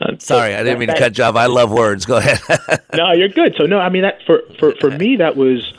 [0.00, 1.36] Uh, Sorry, so I didn't mean that, to cut you off.
[1.36, 2.04] I love words.
[2.04, 2.40] Go ahead.
[2.94, 3.54] no, you're good.
[3.56, 5.72] So no, I mean that for for for me that was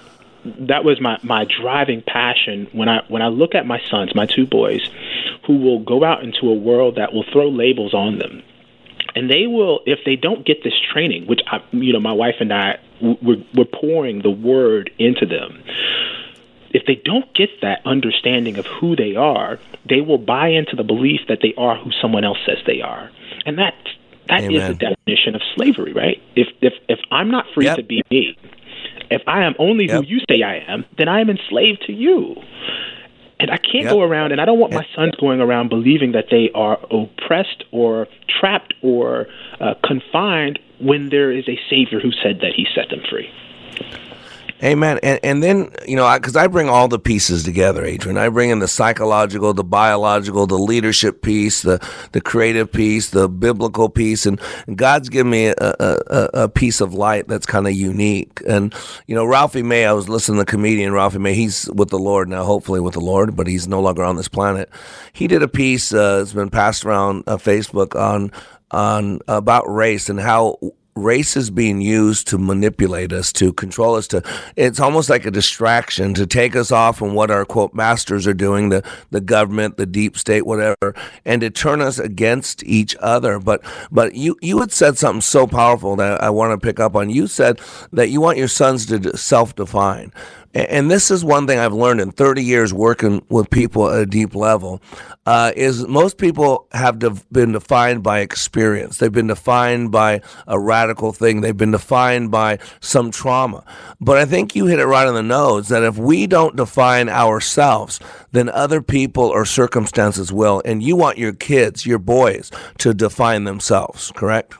[0.43, 4.25] that was my my driving passion when I when I look at my sons, my
[4.25, 4.89] two boys,
[5.45, 8.41] who will go out into a world that will throw labels on them
[9.15, 12.35] and they will if they don't get this training which I, you know my wife
[12.39, 15.63] and i we're, we're pouring the word into them
[16.71, 20.83] if they don't get that understanding of who they are they will buy into the
[20.83, 23.09] belief that they are who someone else says they are
[23.45, 23.75] and that
[24.27, 24.51] that Amen.
[24.51, 27.77] is the definition of slavery right if if if i'm not free yep.
[27.77, 28.37] to be me
[29.09, 30.03] if i am only yep.
[30.03, 32.35] who you say i am then i am enslaved to you
[33.39, 33.91] and I can't yep.
[33.91, 37.65] go around, and I don't want my sons going around believing that they are oppressed
[37.71, 38.07] or
[38.39, 39.27] trapped or
[39.59, 43.29] uh, confined when there is a Savior who said that He set them free.
[44.63, 44.99] Amen.
[45.03, 48.17] And and then you know, because I, I, bring all the pieces together, Adrian.
[48.17, 53.27] I bring in the psychological, the biological, the leadership piece, the the creative piece, the
[53.27, 54.39] biblical piece, and,
[54.75, 58.41] God's given me a, a, a piece of light that's kind of unique.
[58.47, 58.73] And
[59.07, 61.33] you know, Ralphie May, I was listening to the comedian Ralphie May.
[61.33, 64.29] He's with the Lord now, hopefully with the Lord, but he's no longer on this
[64.29, 64.69] planet.
[65.11, 68.31] He did a piece uh, that's been passed around uh, Facebook on
[68.71, 70.57] on about race and how
[70.95, 74.23] race is being used to manipulate us, to control us, to
[74.55, 78.33] it's almost like a distraction to take us off from what our quote masters are
[78.33, 83.39] doing, the the government, the deep state, whatever, and to turn us against each other.
[83.39, 86.95] But but you you had said something so powerful that I want to pick up
[86.95, 87.09] on.
[87.09, 87.59] You said
[87.91, 90.13] that you want your sons to self define.
[90.55, 94.05] And this is one thing I've learned in 30 years working with people at a
[94.05, 94.81] deep level,
[95.25, 98.97] uh, is most people have de- been defined by experience.
[98.97, 101.41] They've been defined by a radical thing.
[101.41, 103.65] They've been defined by some trauma.
[103.99, 107.09] But I think you hit it right on the nose that if we don't define
[107.09, 107.99] ourselves,
[108.31, 110.61] then other people or circumstances will.
[110.63, 114.55] And you want your kids, your boys, to define themselves, correct?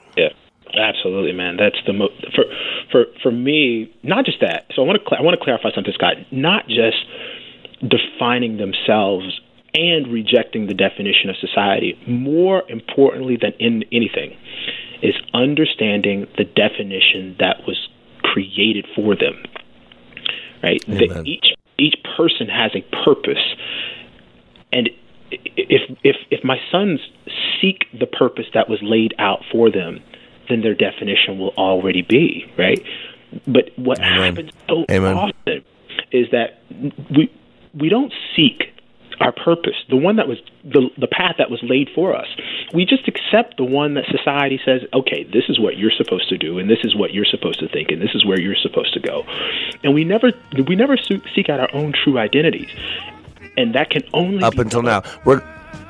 [0.77, 1.57] Absolutely, man.
[1.57, 2.45] That's the most for
[2.91, 3.93] for for me.
[4.03, 4.65] Not just that.
[4.75, 6.15] So I want to cl- I want to clarify something, Scott.
[6.31, 6.97] Not just
[7.81, 9.39] defining themselves
[9.73, 11.99] and rejecting the definition of society.
[12.07, 14.38] More importantly than in anything,
[15.01, 17.89] is understanding the definition that was
[18.23, 19.35] created for them.
[20.63, 20.83] Right.
[20.88, 23.43] That each each person has a purpose,
[24.71, 24.89] and
[25.31, 26.99] if if if my sons
[27.61, 29.99] seek the purpose that was laid out for them
[30.49, 32.84] than their definition will already be, right?
[33.47, 34.36] But what Amen.
[34.36, 35.15] happens so Amen.
[35.15, 35.63] often
[36.12, 36.62] is that
[37.10, 37.31] we
[37.73, 38.71] we don't seek
[39.19, 42.27] our purpose, the one that was the the path that was laid for us.
[42.73, 46.38] We just accept the one that society says, okay, this is what you're supposed to
[46.38, 48.93] do, and this is what you're supposed to think, and this is where you're supposed
[48.93, 49.23] to go.
[49.84, 50.31] And we never
[50.67, 52.69] we never seek out our own true identities,
[53.58, 55.03] and that can only up until now.
[55.23, 55.41] We're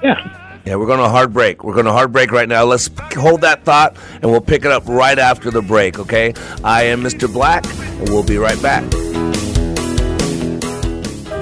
[0.03, 0.44] yeah.
[0.65, 1.63] Yeah, we're going to hard break.
[1.63, 2.63] We're going to hard break right now.
[2.63, 6.33] Let's hold that thought and we'll pick it up right after the break, okay?
[6.63, 7.31] I am Mr.
[7.31, 8.83] Black, and we'll be right back.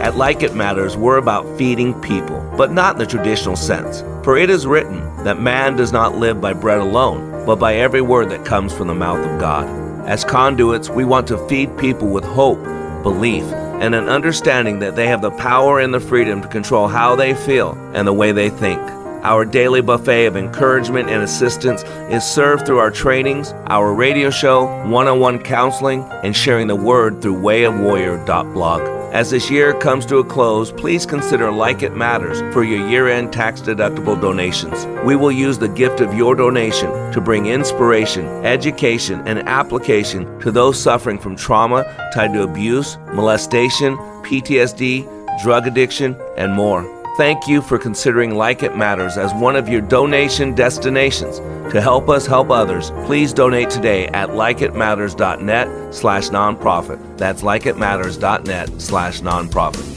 [0.03, 4.01] At Like It Matters, we're about feeding people, but not in the traditional sense.
[4.25, 8.01] For it is written that man does not live by bread alone, but by every
[8.01, 9.65] word that comes from the mouth of God.
[10.05, 12.61] As conduits, we want to feed people with hope,
[13.03, 17.15] belief, and an understanding that they have the power and the freedom to control how
[17.15, 18.81] they feel and the way they think.
[19.23, 24.65] Our daily buffet of encouragement and assistance is served through our trainings, our radio show,
[24.89, 28.81] one on one counseling, and sharing the word through wayofwarrior.blog.
[29.13, 33.07] As this year comes to a close, please consider Like It Matters for your year
[33.07, 34.85] end tax deductible donations.
[35.05, 40.51] We will use the gift of your donation to bring inspiration, education, and application to
[40.51, 43.95] those suffering from trauma tied to abuse, molestation,
[44.25, 46.92] PTSD, drug addiction, and more.
[47.15, 51.37] Thank you for considering Like It Matters as one of your donation destinations.
[51.71, 57.19] To help us help others, please donate today at likeitmatters.net slash nonprofit.
[57.19, 59.93] That's likeitmatters.net slash nonprofit.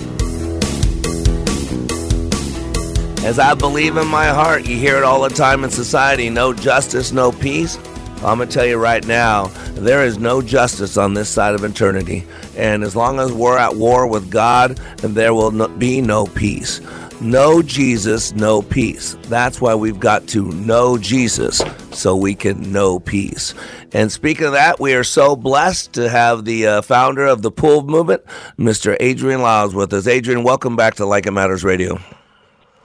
[3.25, 6.53] As I believe in my heart, you hear it all the time in society no
[6.53, 7.79] justice, no peace.
[8.23, 11.65] I'm going to tell you right now, there is no justice on this side of
[11.65, 12.25] eternity.
[12.57, 16.81] And as long as we're at war with God, there will no, be no peace.
[17.21, 19.17] No Jesus, no peace.
[19.23, 23.55] That's why we've got to know Jesus so we can know peace.
[23.93, 27.51] And speaking of that, we are so blessed to have the uh, founder of the
[27.51, 28.23] Pull Movement,
[28.59, 28.99] Mr.
[29.01, 30.07] Adrian Lyles, with us.
[30.07, 31.99] Adrian, welcome back to Like It Matters Radio.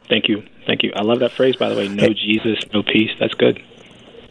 [0.07, 0.43] Thank you.
[0.65, 0.93] Thank you.
[0.95, 1.89] I love that phrase, by the way.
[1.89, 2.13] No hey.
[2.13, 3.11] Jesus, no peace.
[3.19, 3.61] That's good.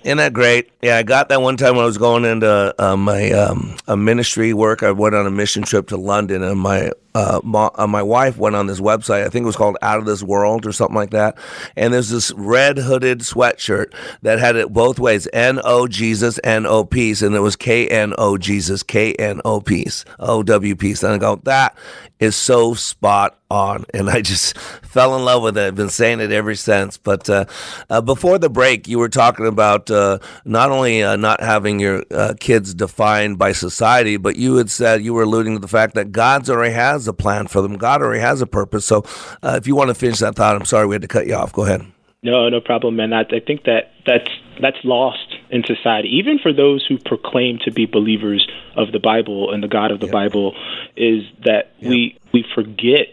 [0.03, 0.71] Isn't that great?
[0.81, 4.55] Yeah, I got that one time when I was going into uh, my um, ministry
[4.55, 4.83] work.
[4.83, 7.41] I went on a mission trip to London, and my uh,
[7.75, 9.25] uh, my, wife went on this website.
[9.25, 11.37] I think it was called Out of This World or something like that.
[11.77, 13.93] And there's this red hooded sweatshirt
[14.23, 17.21] that had it both ways N O Jesus, N O peace.
[17.23, 21.03] And it was K N O Jesus, K N O peace, O W peace.
[21.03, 21.77] And I go, that
[22.21, 23.85] is so spot on.
[23.93, 25.67] And I just fell in love with it.
[25.67, 26.99] I've been saying it ever since.
[26.99, 27.47] But uh,
[27.89, 32.05] uh, before the break, you were talking about uh, not only uh, not having your
[32.11, 35.95] uh, kids defined by society, but you had said you were alluding to the fact
[35.95, 37.77] that God's already has a plan for them.
[37.77, 38.85] God already has a purpose.
[38.85, 39.05] So
[39.43, 41.35] uh, if you want to finish that thought, I'm sorry we had to cut you
[41.35, 41.53] off.
[41.53, 41.85] Go ahead.
[42.23, 43.15] No, no problem, man.
[43.15, 44.29] I, I think that that's
[44.61, 48.47] that's lost in society, even for those who proclaim to be believers
[48.77, 50.13] of the Bible and the God of the yep.
[50.13, 50.55] Bible,
[50.97, 51.91] is that yep.
[51.91, 53.09] we we forget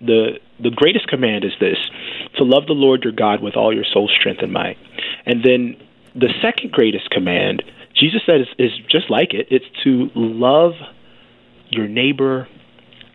[0.00, 1.78] the the greatest command is this:
[2.36, 4.78] to love the Lord your God with all your soul, strength, and might.
[5.26, 5.76] And then
[6.14, 7.62] the second greatest command,
[7.94, 9.48] Jesus said, is, is just like it.
[9.50, 10.72] It's to love
[11.70, 12.48] your neighbor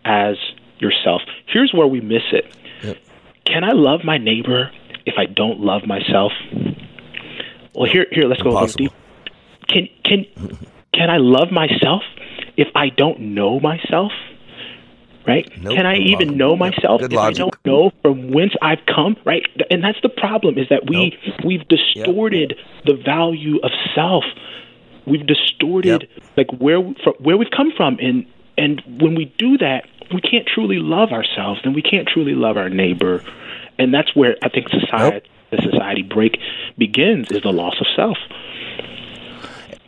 [0.04, 0.36] as
[0.78, 1.22] yourself.
[1.46, 2.44] Here's where we miss it.
[2.82, 2.98] Yep.
[3.44, 4.70] Can I love my neighbor
[5.06, 6.32] if I don't love myself?
[7.74, 8.86] Well, here, here, let's Impossible.
[8.86, 8.94] go
[9.68, 10.26] Can can
[10.92, 12.02] can I love myself
[12.56, 14.12] if I don't know myself?
[15.26, 15.48] Right?
[15.60, 17.36] Nope, can I even know myself if logic.
[17.36, 19.16] I don't know from whence I've come?
[19.24, 19.44] Right?
[19.70, 21.44] And that's the problem is that we nope.
[21.44, 22.86] we've distorted yep.
[22.86, 24.24] the value of self.
[25.06, 26.24] We've distorted yep.
[26.36, 28.26] like where from where we've come from and
[28.58, 32.56] and when we do that, we can't truly love ourselves and we can't truly love
[32.56, 33.22] our neighbor.
[33.78, 35.28] And that's where I think society.
[35.50, 36.38] The society break
[36.78, 38.18] begins is the loss of self.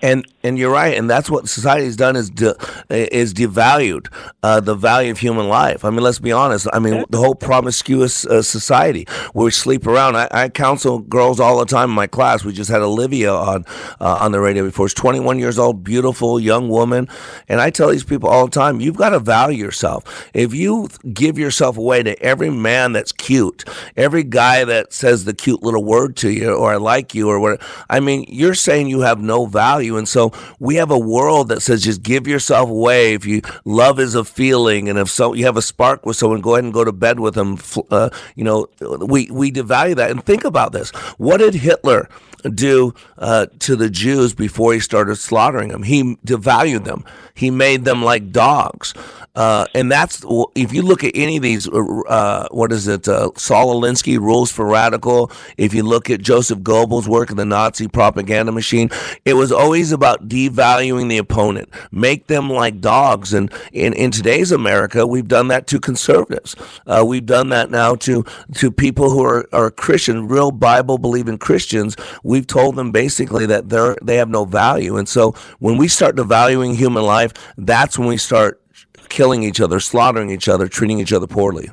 [0.03, 2.57] And and you're right, and that's what society has done is de,
[2.91, 4.09] is devalued
[4.43, 5.85] uh, the value of human life.
[5.85, 6.67] I mean, let's be honest.
[6.73, 10.17] I mean, the whole promiscuous uh, society where we sleep around.
[10.17, 12.45] I, I, counsel girls all the time in my class.
[12.45, 13.65] We just had Olivia on
[14.01, 14.89] uh, on the radio before.
[14.89, 17.09] She's 21 years old, beautiful young woman,
[17.49, 20.31] and I tell these people all the time, you've got to value yourself.
[20.35, 23.65] If you give yourself away to every man that's cute,
[23.97, 27.39] every guy that says the cute little word to you, or I like you, or
[27.39, 31.49] what, I mean, you're saying you have no value, and so we have a world
[31.49, 33.15] that says just give yourself away.
[33.15, 36.41] If you love is a feeling, and if so, you have a spark with someone,
[36.41, 37.59] go ahead and go to bed with them.
[37.91, 40.11] Uh, you know, we we devalue that.
[40.11, 42.09] And think about this: what did Hitler?
[42.51, 45.83] do uh, to the Jews before he started slaughtering them.
[45.83, 47.05] He devalued them.
[47.35, 48.95] He made them like dogs.
[49.35, 50.25] Uh, and that's
[50.55, 53.09] if you look at any of these, uh, what is it?
[53.09, 55.31] Uh, Saul Alinsky, Rules for Radical.
[55.57, 58.91] If you look at Joseph Goebbels' work in the Nazi propaganda machine,
[59.25, 63.33] it was always about devaluing the opponent, make them like dogs.
[63.33, 66.55] And in, in today's America, we've done that to conservatives.
[66.87, 68.25] Uh, we've done that now to
[68.57, 71.97] to people who are, are Christian, real Bible believing Christians.
[72.23, 74.99] We've told them basically that they're they have no value.
[74.99, 78.62] And so when we start devaluing human life, that's when we start
[79.09, 81.71] killing each other, slaughtering each other, treating each other poorly.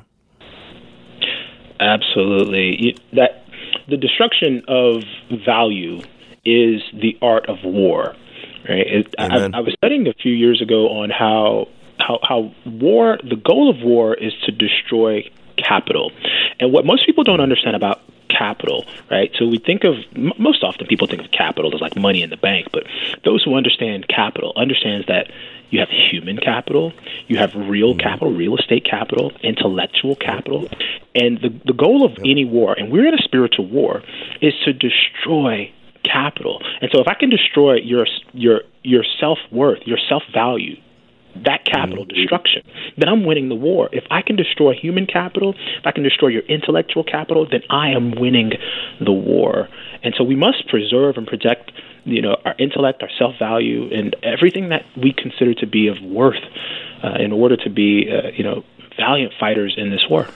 [1.79, 2.97] Absolutely.
[3.13, 3.45] That
[3.87, 5.03] the destruction of
[5.45, 6.01] value
[6.45, 8.15] is the art of war.
[8.67, 8.87] Right.
[8.87, 13.35] It, I, I was studying a few years ago on how how how war the
[13.35, 16.11] goal of war is to destroy capital.
[16.59, 19.31] And what most people don't understand about capital, right?
[19.37, 22.37] So we think of most often people think of capital as like money in the
[22.37, 22.83] bank, but
[23.23, 25.31] those who understand capital understands that
[25.69, 26.91] you have human capital,
[27.27, 27.99] you have real mm-hmm.
[27.99, 30.67] capital, real estate capital, intellectual capital,
[31.15, 34.01] And the the goal of any war, and we're in a spiritual war,
[34.41, 35.71] is to destroy
[36.03, 36.61] capital.
[36.81, 40.77] And so if I can destroy your your your self worth, your self value,
[41.45, 42.15] that capital mm-hmm.
[42.15, 42.63] destruction,
[42.97, 43.89] then I'm winning the war.
[43.91, 47.89] If I can destroy human capital, if I can destroy your intellectual capital, then I
[47.89, 48.51] am winning
[48.99, 49.69] the war.
[50.03, 51.71] And so we must preserve and protect,
[52.11, 56.01] you know, our intellect, our self value, and everything that we consider to be of
[56.01, 56.43] worth,
[57.03, 58.63] uh, in order to be, uh, you know,
[58.97, 60.27] valiant fighters in this war.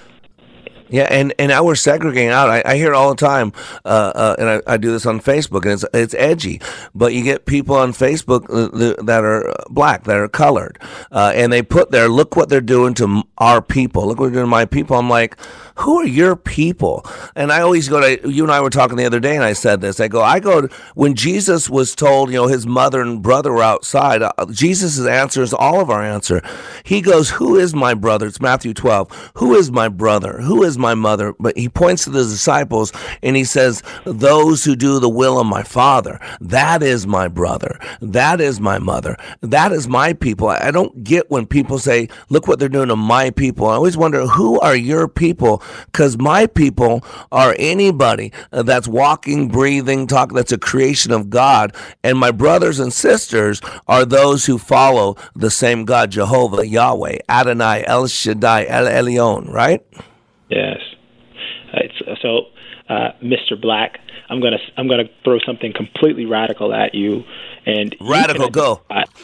[0.93, 2.51] Yeah, and, and now we're segregating out.
[2.51, 3.51] I, I hear all the time,
[3.83, 6.61] uh, uh, and I, I, do this on Facebook, and it's it's edgy.
[6.93, 10.77] But you get people on Facebook uh, that are black, that are colored,
[11.11, 14.05] uh, and they put there, look what they're doing to our people.
[14.05, 14.95] Look what they're doing to my people.
[14.95, 15.35] I'm like,
[15.77, 17.05] who are your people?
[17.35, 19.53] And I always go to, you and I were talking the other day, and I
[19.53, 19.99] said this.
[19.99, 23.51] I go, I go, to, when Jesus was told, you know, his mother and brother
[23.51, 26.41] were outside, uh, Jesus' answer is all of our answer.
[26.83, 28.27] He goes, Who is my brother?
[28.27, 29.31] It's Matthew 12.
[29.35, 30.41] Who is my brother?
[30.41, 31.33] Who is my mother?
[31.39, 32.91] But he points to the disciples
[33.23, 36.19] and he says, Those who do the will of my Father.
[36.39, 37.79] That is my brother.
[37.99, 39.17] That is my mother.
[39.41, 40.49] That is my people.
[40.49, 43.67] I don't get when people say, Look what they're doing to my people.
[43.67, 45.62] I always wonder, Who are your people?
[45.85, 51.75] Because my people are anybody that's walking, breathing, talking, that's a creation of God.
[52.03, 57.83] And my brothers and sisters are those who follow the same God, Jehovah, Yahweh, Adonai,
[57.85, 59.85] El Shaddai, El Elyon, right?
[60.49, 60.79] Yes.
[62.21, 62.45] So,
[62.89, 63.59] uh, Mr.
[63.59, 63.99] Black,
[64.29, 67.23] I'm gonna I'm gonna throw something completely radical at you,
[67.65, 68.81] and radical go.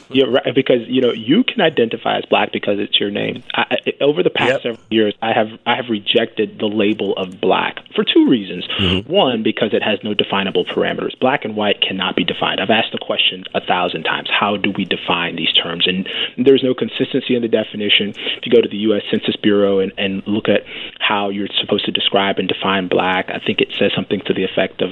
[0.09, 3.43] Yeah, right, because you know you can identify as black because it's your name.
[3.53, 4.61] I, over the past yep.
[4.61, 8.67] several years, I have I have rejected the label of black for two reasons.
[8.79, 9.11] Mm-hmm.
[9.11, 11.17] One, because it has no definable parameters.
[11.19, 12.59] Black and white cannot be defined.
[12.59, 15.87] I've asked the question a thousand times: How do we define these terms?
[15.87, 18.09] And there's no consistency in the definition.
[18.09, 19.03] If you go to the U.S.
[19.11, 20.63] Census Bureau and, and look at
[20.99, 24.43] how you're supposed to describe and define black, I think it says something to the
[24.43, 24.91] effect of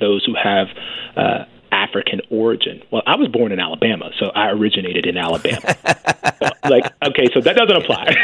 [0.00, 0.68] those who have
[1.16, 1.44] uh,
[1.78, 2.82] African origin.
[2.90, 5.76] Well, I was born in Alabama, so I originated in Alabama.
[6.42, 8.16] so, like, okay, so that doesn't apply.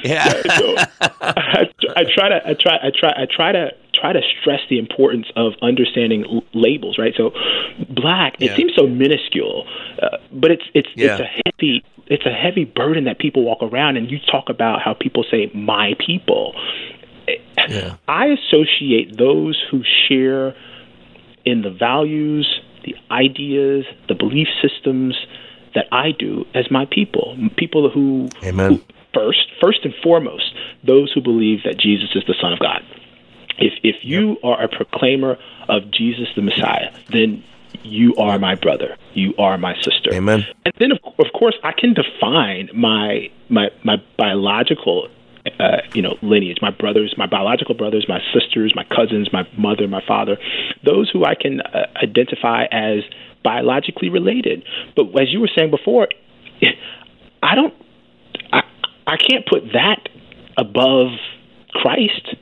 [0.04, 0.28] yeah.
[0.58, 0.74] so
[1.20, 4.78] I, I, try to, I try, I try, I try to try to stress the
[4.78, 7.14] importance of understanding l- labels, right?
[7.16, 7.32] So,
[7.88, 8.50] black, yeah.
[8.50, 9.66] it seems so minuscule,
[10.02, 11.14] uh, but it's it's yeah.
[11.14, 14.82] it's a heavy it's a heavy burden that people walk around, and you talk about
[14.82, 16.54] how people say "my people."
[17.68, 17.96] Yeah.
[18.08, 20.54] I associate those who share
[21.44, 25.16] in the values, the ideas, the belief systems
[25.74, 27.36] that I do as my people.
[27.56, 28.74] People who, Amen.
[28.74, 28.80] Who,
[29.14, 32.82] first, first and foremost, those who believe that Jesus is the Son of God.
[33.58, 35.38] If if you are a proclaimer
[35.68, 37.44] of Jesus the Messiah, then
[37.82, 38.96] you are my brother.
[39.14, 40.12] You are my sister.
[40.12, 40.46] Amen.
[40.64, 45.08] And then, of, of course, I can define my my my biological
[45.58, 46.58] uh, you know, lineage.
[46.62, 50.36] My brothers, my biological brothers, my sisters, my cousins, my mother, my father,
[50.84, 53.02] those who I can uh, identify as
[53.42, 54.64] biologically related.
[54.94, 56.08] But as you were saying before,
[57.42, 57.74] I don't,
[58.52, 58.62] I,
[59.06, 60.08] I can't put that
[60.56, 61.10] above
[61.70, 62.36] Christ.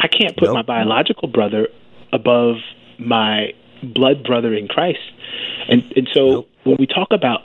[0.00, 0.54] I can't put nope.
[0.54, 1.68] my biological brother
[2.12, 2.56] above
[2.98, 4.98] my blood brother in Christ.
[5.68, 6.50] And and so nope.
[6.64, 7.42] when we talk about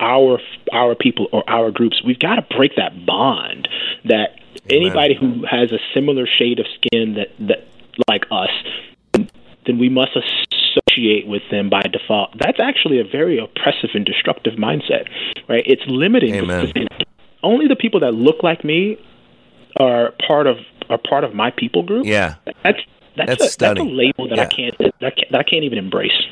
[0.00, 0.40] our
[0.72, 3.68] our people or our groups, we've got to break that bond
[4.04, 4.38] that
[4.70, 4.82] Amen.
[4.82, 7.66] anybody who has a similar shade of skin that that
[8.08, 8.50] like us,
[9.66, 12.36] then we must associate with them by default.
[12.38, 15.08] That's actually a very oppressive and destructive mindset,
[15.48, 15.64] right?
[15.66, 16.48] It's limiting.
[17.42, 18.98] Only the people that look like me
[19.78, 20.56] are part of
[20.90, 22.06] are part of my people group.
[22.06, 22.80] Yeah, that's
[23.16, 24.42] that's, that's, a, that's a label that yeah.
[24.42, 26.26] I can't that I can't, that I can't even embrace.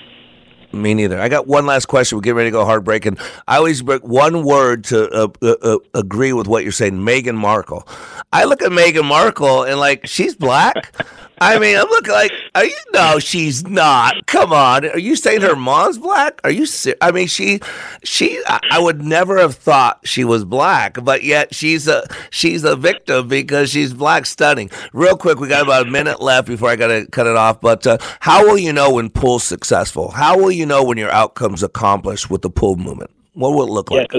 [0.83, 1.21] Me neither.
[1.21, 2.17] I got one last question.
[2.19, 3.19] We're getting ready to go heartbreaking.
[3.47, 6.95] I always break one word to uh, uh, uh, agree with what you're saying.
[6.95, 7.87] Meghan Markle.
[8.33, 10.95] I look at Meghan Markle and like she's black.
[11.41, 12.77] I mean, I'm looking like, are you?
[12.93, 14.27] No, she's not.
[14.27, 16.41] Come on, are you saying her mom's black?
[16.45, 16.67] Are you?
[16.67, 17.61] Ser- I mean, she,
[18.05, 18.43] she.
[18.47, 23.29] I would never have thought she was black, but yet she's a she's a victim
[23.29, 24.27] because she's black.
[24.27, 24.71] Stunning.
[24.93, 27.61] Real quick, we got about a minute left before I got to cut it off.
[27.61, 30.11] But uh, how will you know when Pull's successful?
[30.11, 33.11] How will you know when your outcome's accomplished with the Pull movement?
[33.35, 34.11] What will it look like?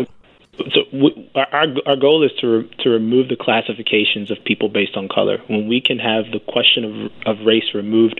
[0.74, 0.82] So
[1.36, 5.38] our our goal is to re, to remove the classifications of people based on color.
[5.48, 8.20] When we can have the question of of race removed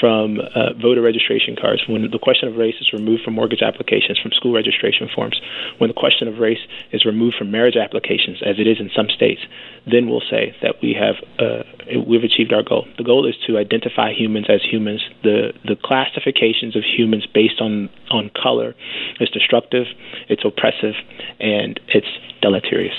[0.00, 4.18] from uh, voter registration cards, when the question of race is removed from mortgage applications,
[4.18, 5.40] from school registration forms,
[5.78, 6.60] when the question of race
[6.92, 9.40] is removed from marriage applications, as it is in some states,
[9.86, 11.62] then we'll say that we have uh,
[12.06, 12.86] we've achieved our goal.
[12.98, 15.02] The goal is to identify humans as humans.
[15.22, 18.74] The the classifications of humans based on on color
[19.20, 19.86] is destructive,
[20.28, 20.94] it's oppressive,
[21.40, 22.08] and it's
[22.42, 22.94] deleterious.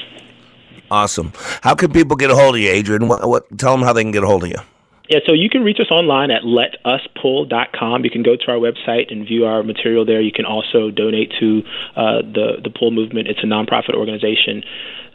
[0.90, 1.34] Awesome.
[1.62, 3.08] How can people get a hold of you, Adrian?
[3.08, 4.60] What, what tell them how they can get a hold of you.
[5.10, 8.04] Yeah, so you can reach us online at letuspull.com.
[8.04, 10.20] You can go to our website and view our material there.
[10.20, 11.62] You can also donate to
[11.96, 13.30] uh, the the Pull Movement.
[13.30, 14.64] It's a nonprofit organization.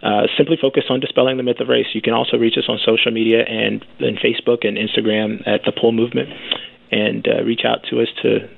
[0.03, 1.87] Uh, simply focus on dispelling the myth of race.
[1.93, 5.73] You can also reach us on social media and, and Facebook and Instagram at the
[5.73, 6.29] Pull Movement,
[6.91, 8.49] and uh, reach out to us to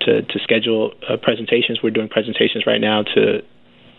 [0.00, 1.80] to, to schedule uh, presentations.
[1.82, 3.42] We're doing presentations right now to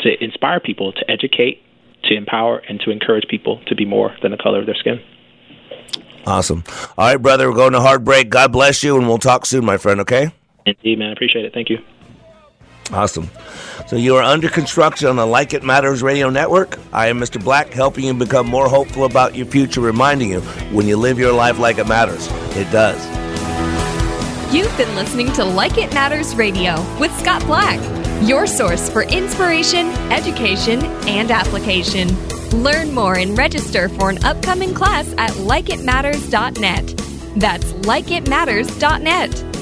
[0.02, 1.62] to inspire people, to educate,
[2.04, 5.00] to empower, and to encourage people to be more than the color of their skin.
[6.26, 6.64] Awesome.
[6.98, 8.30] All right, brother, we're going to hard break.
[8.30, 10.32] God bless you, and we'll talk soon, my friend, okay?
[10.66, 11.10] Indeed, man.
[11.10, 11.54] I appreciate it.
[11.54, 11.80] Thank you.
[12.92, 13.30] Awesome.
[13.88, 16.78] So you are under construction on the Like It Matters radio network.
[16.92, 17.44] I am Mr.
[17.44, 20.42] Black, helping you become more hopeful about your future, reminding you
[20.72, 23.00] when you live your life like it matters, it does.
[24.54, 27.80] You've been listening to Like It Matters Radio with Scott Black,
[28.22, 32.08] your source for inspiration, education, and application.
[32.64, 36.88] Learn more and register for an upcoming class at likeitmatters.net.
[37.36, 39.59] That's likeitmatters.net.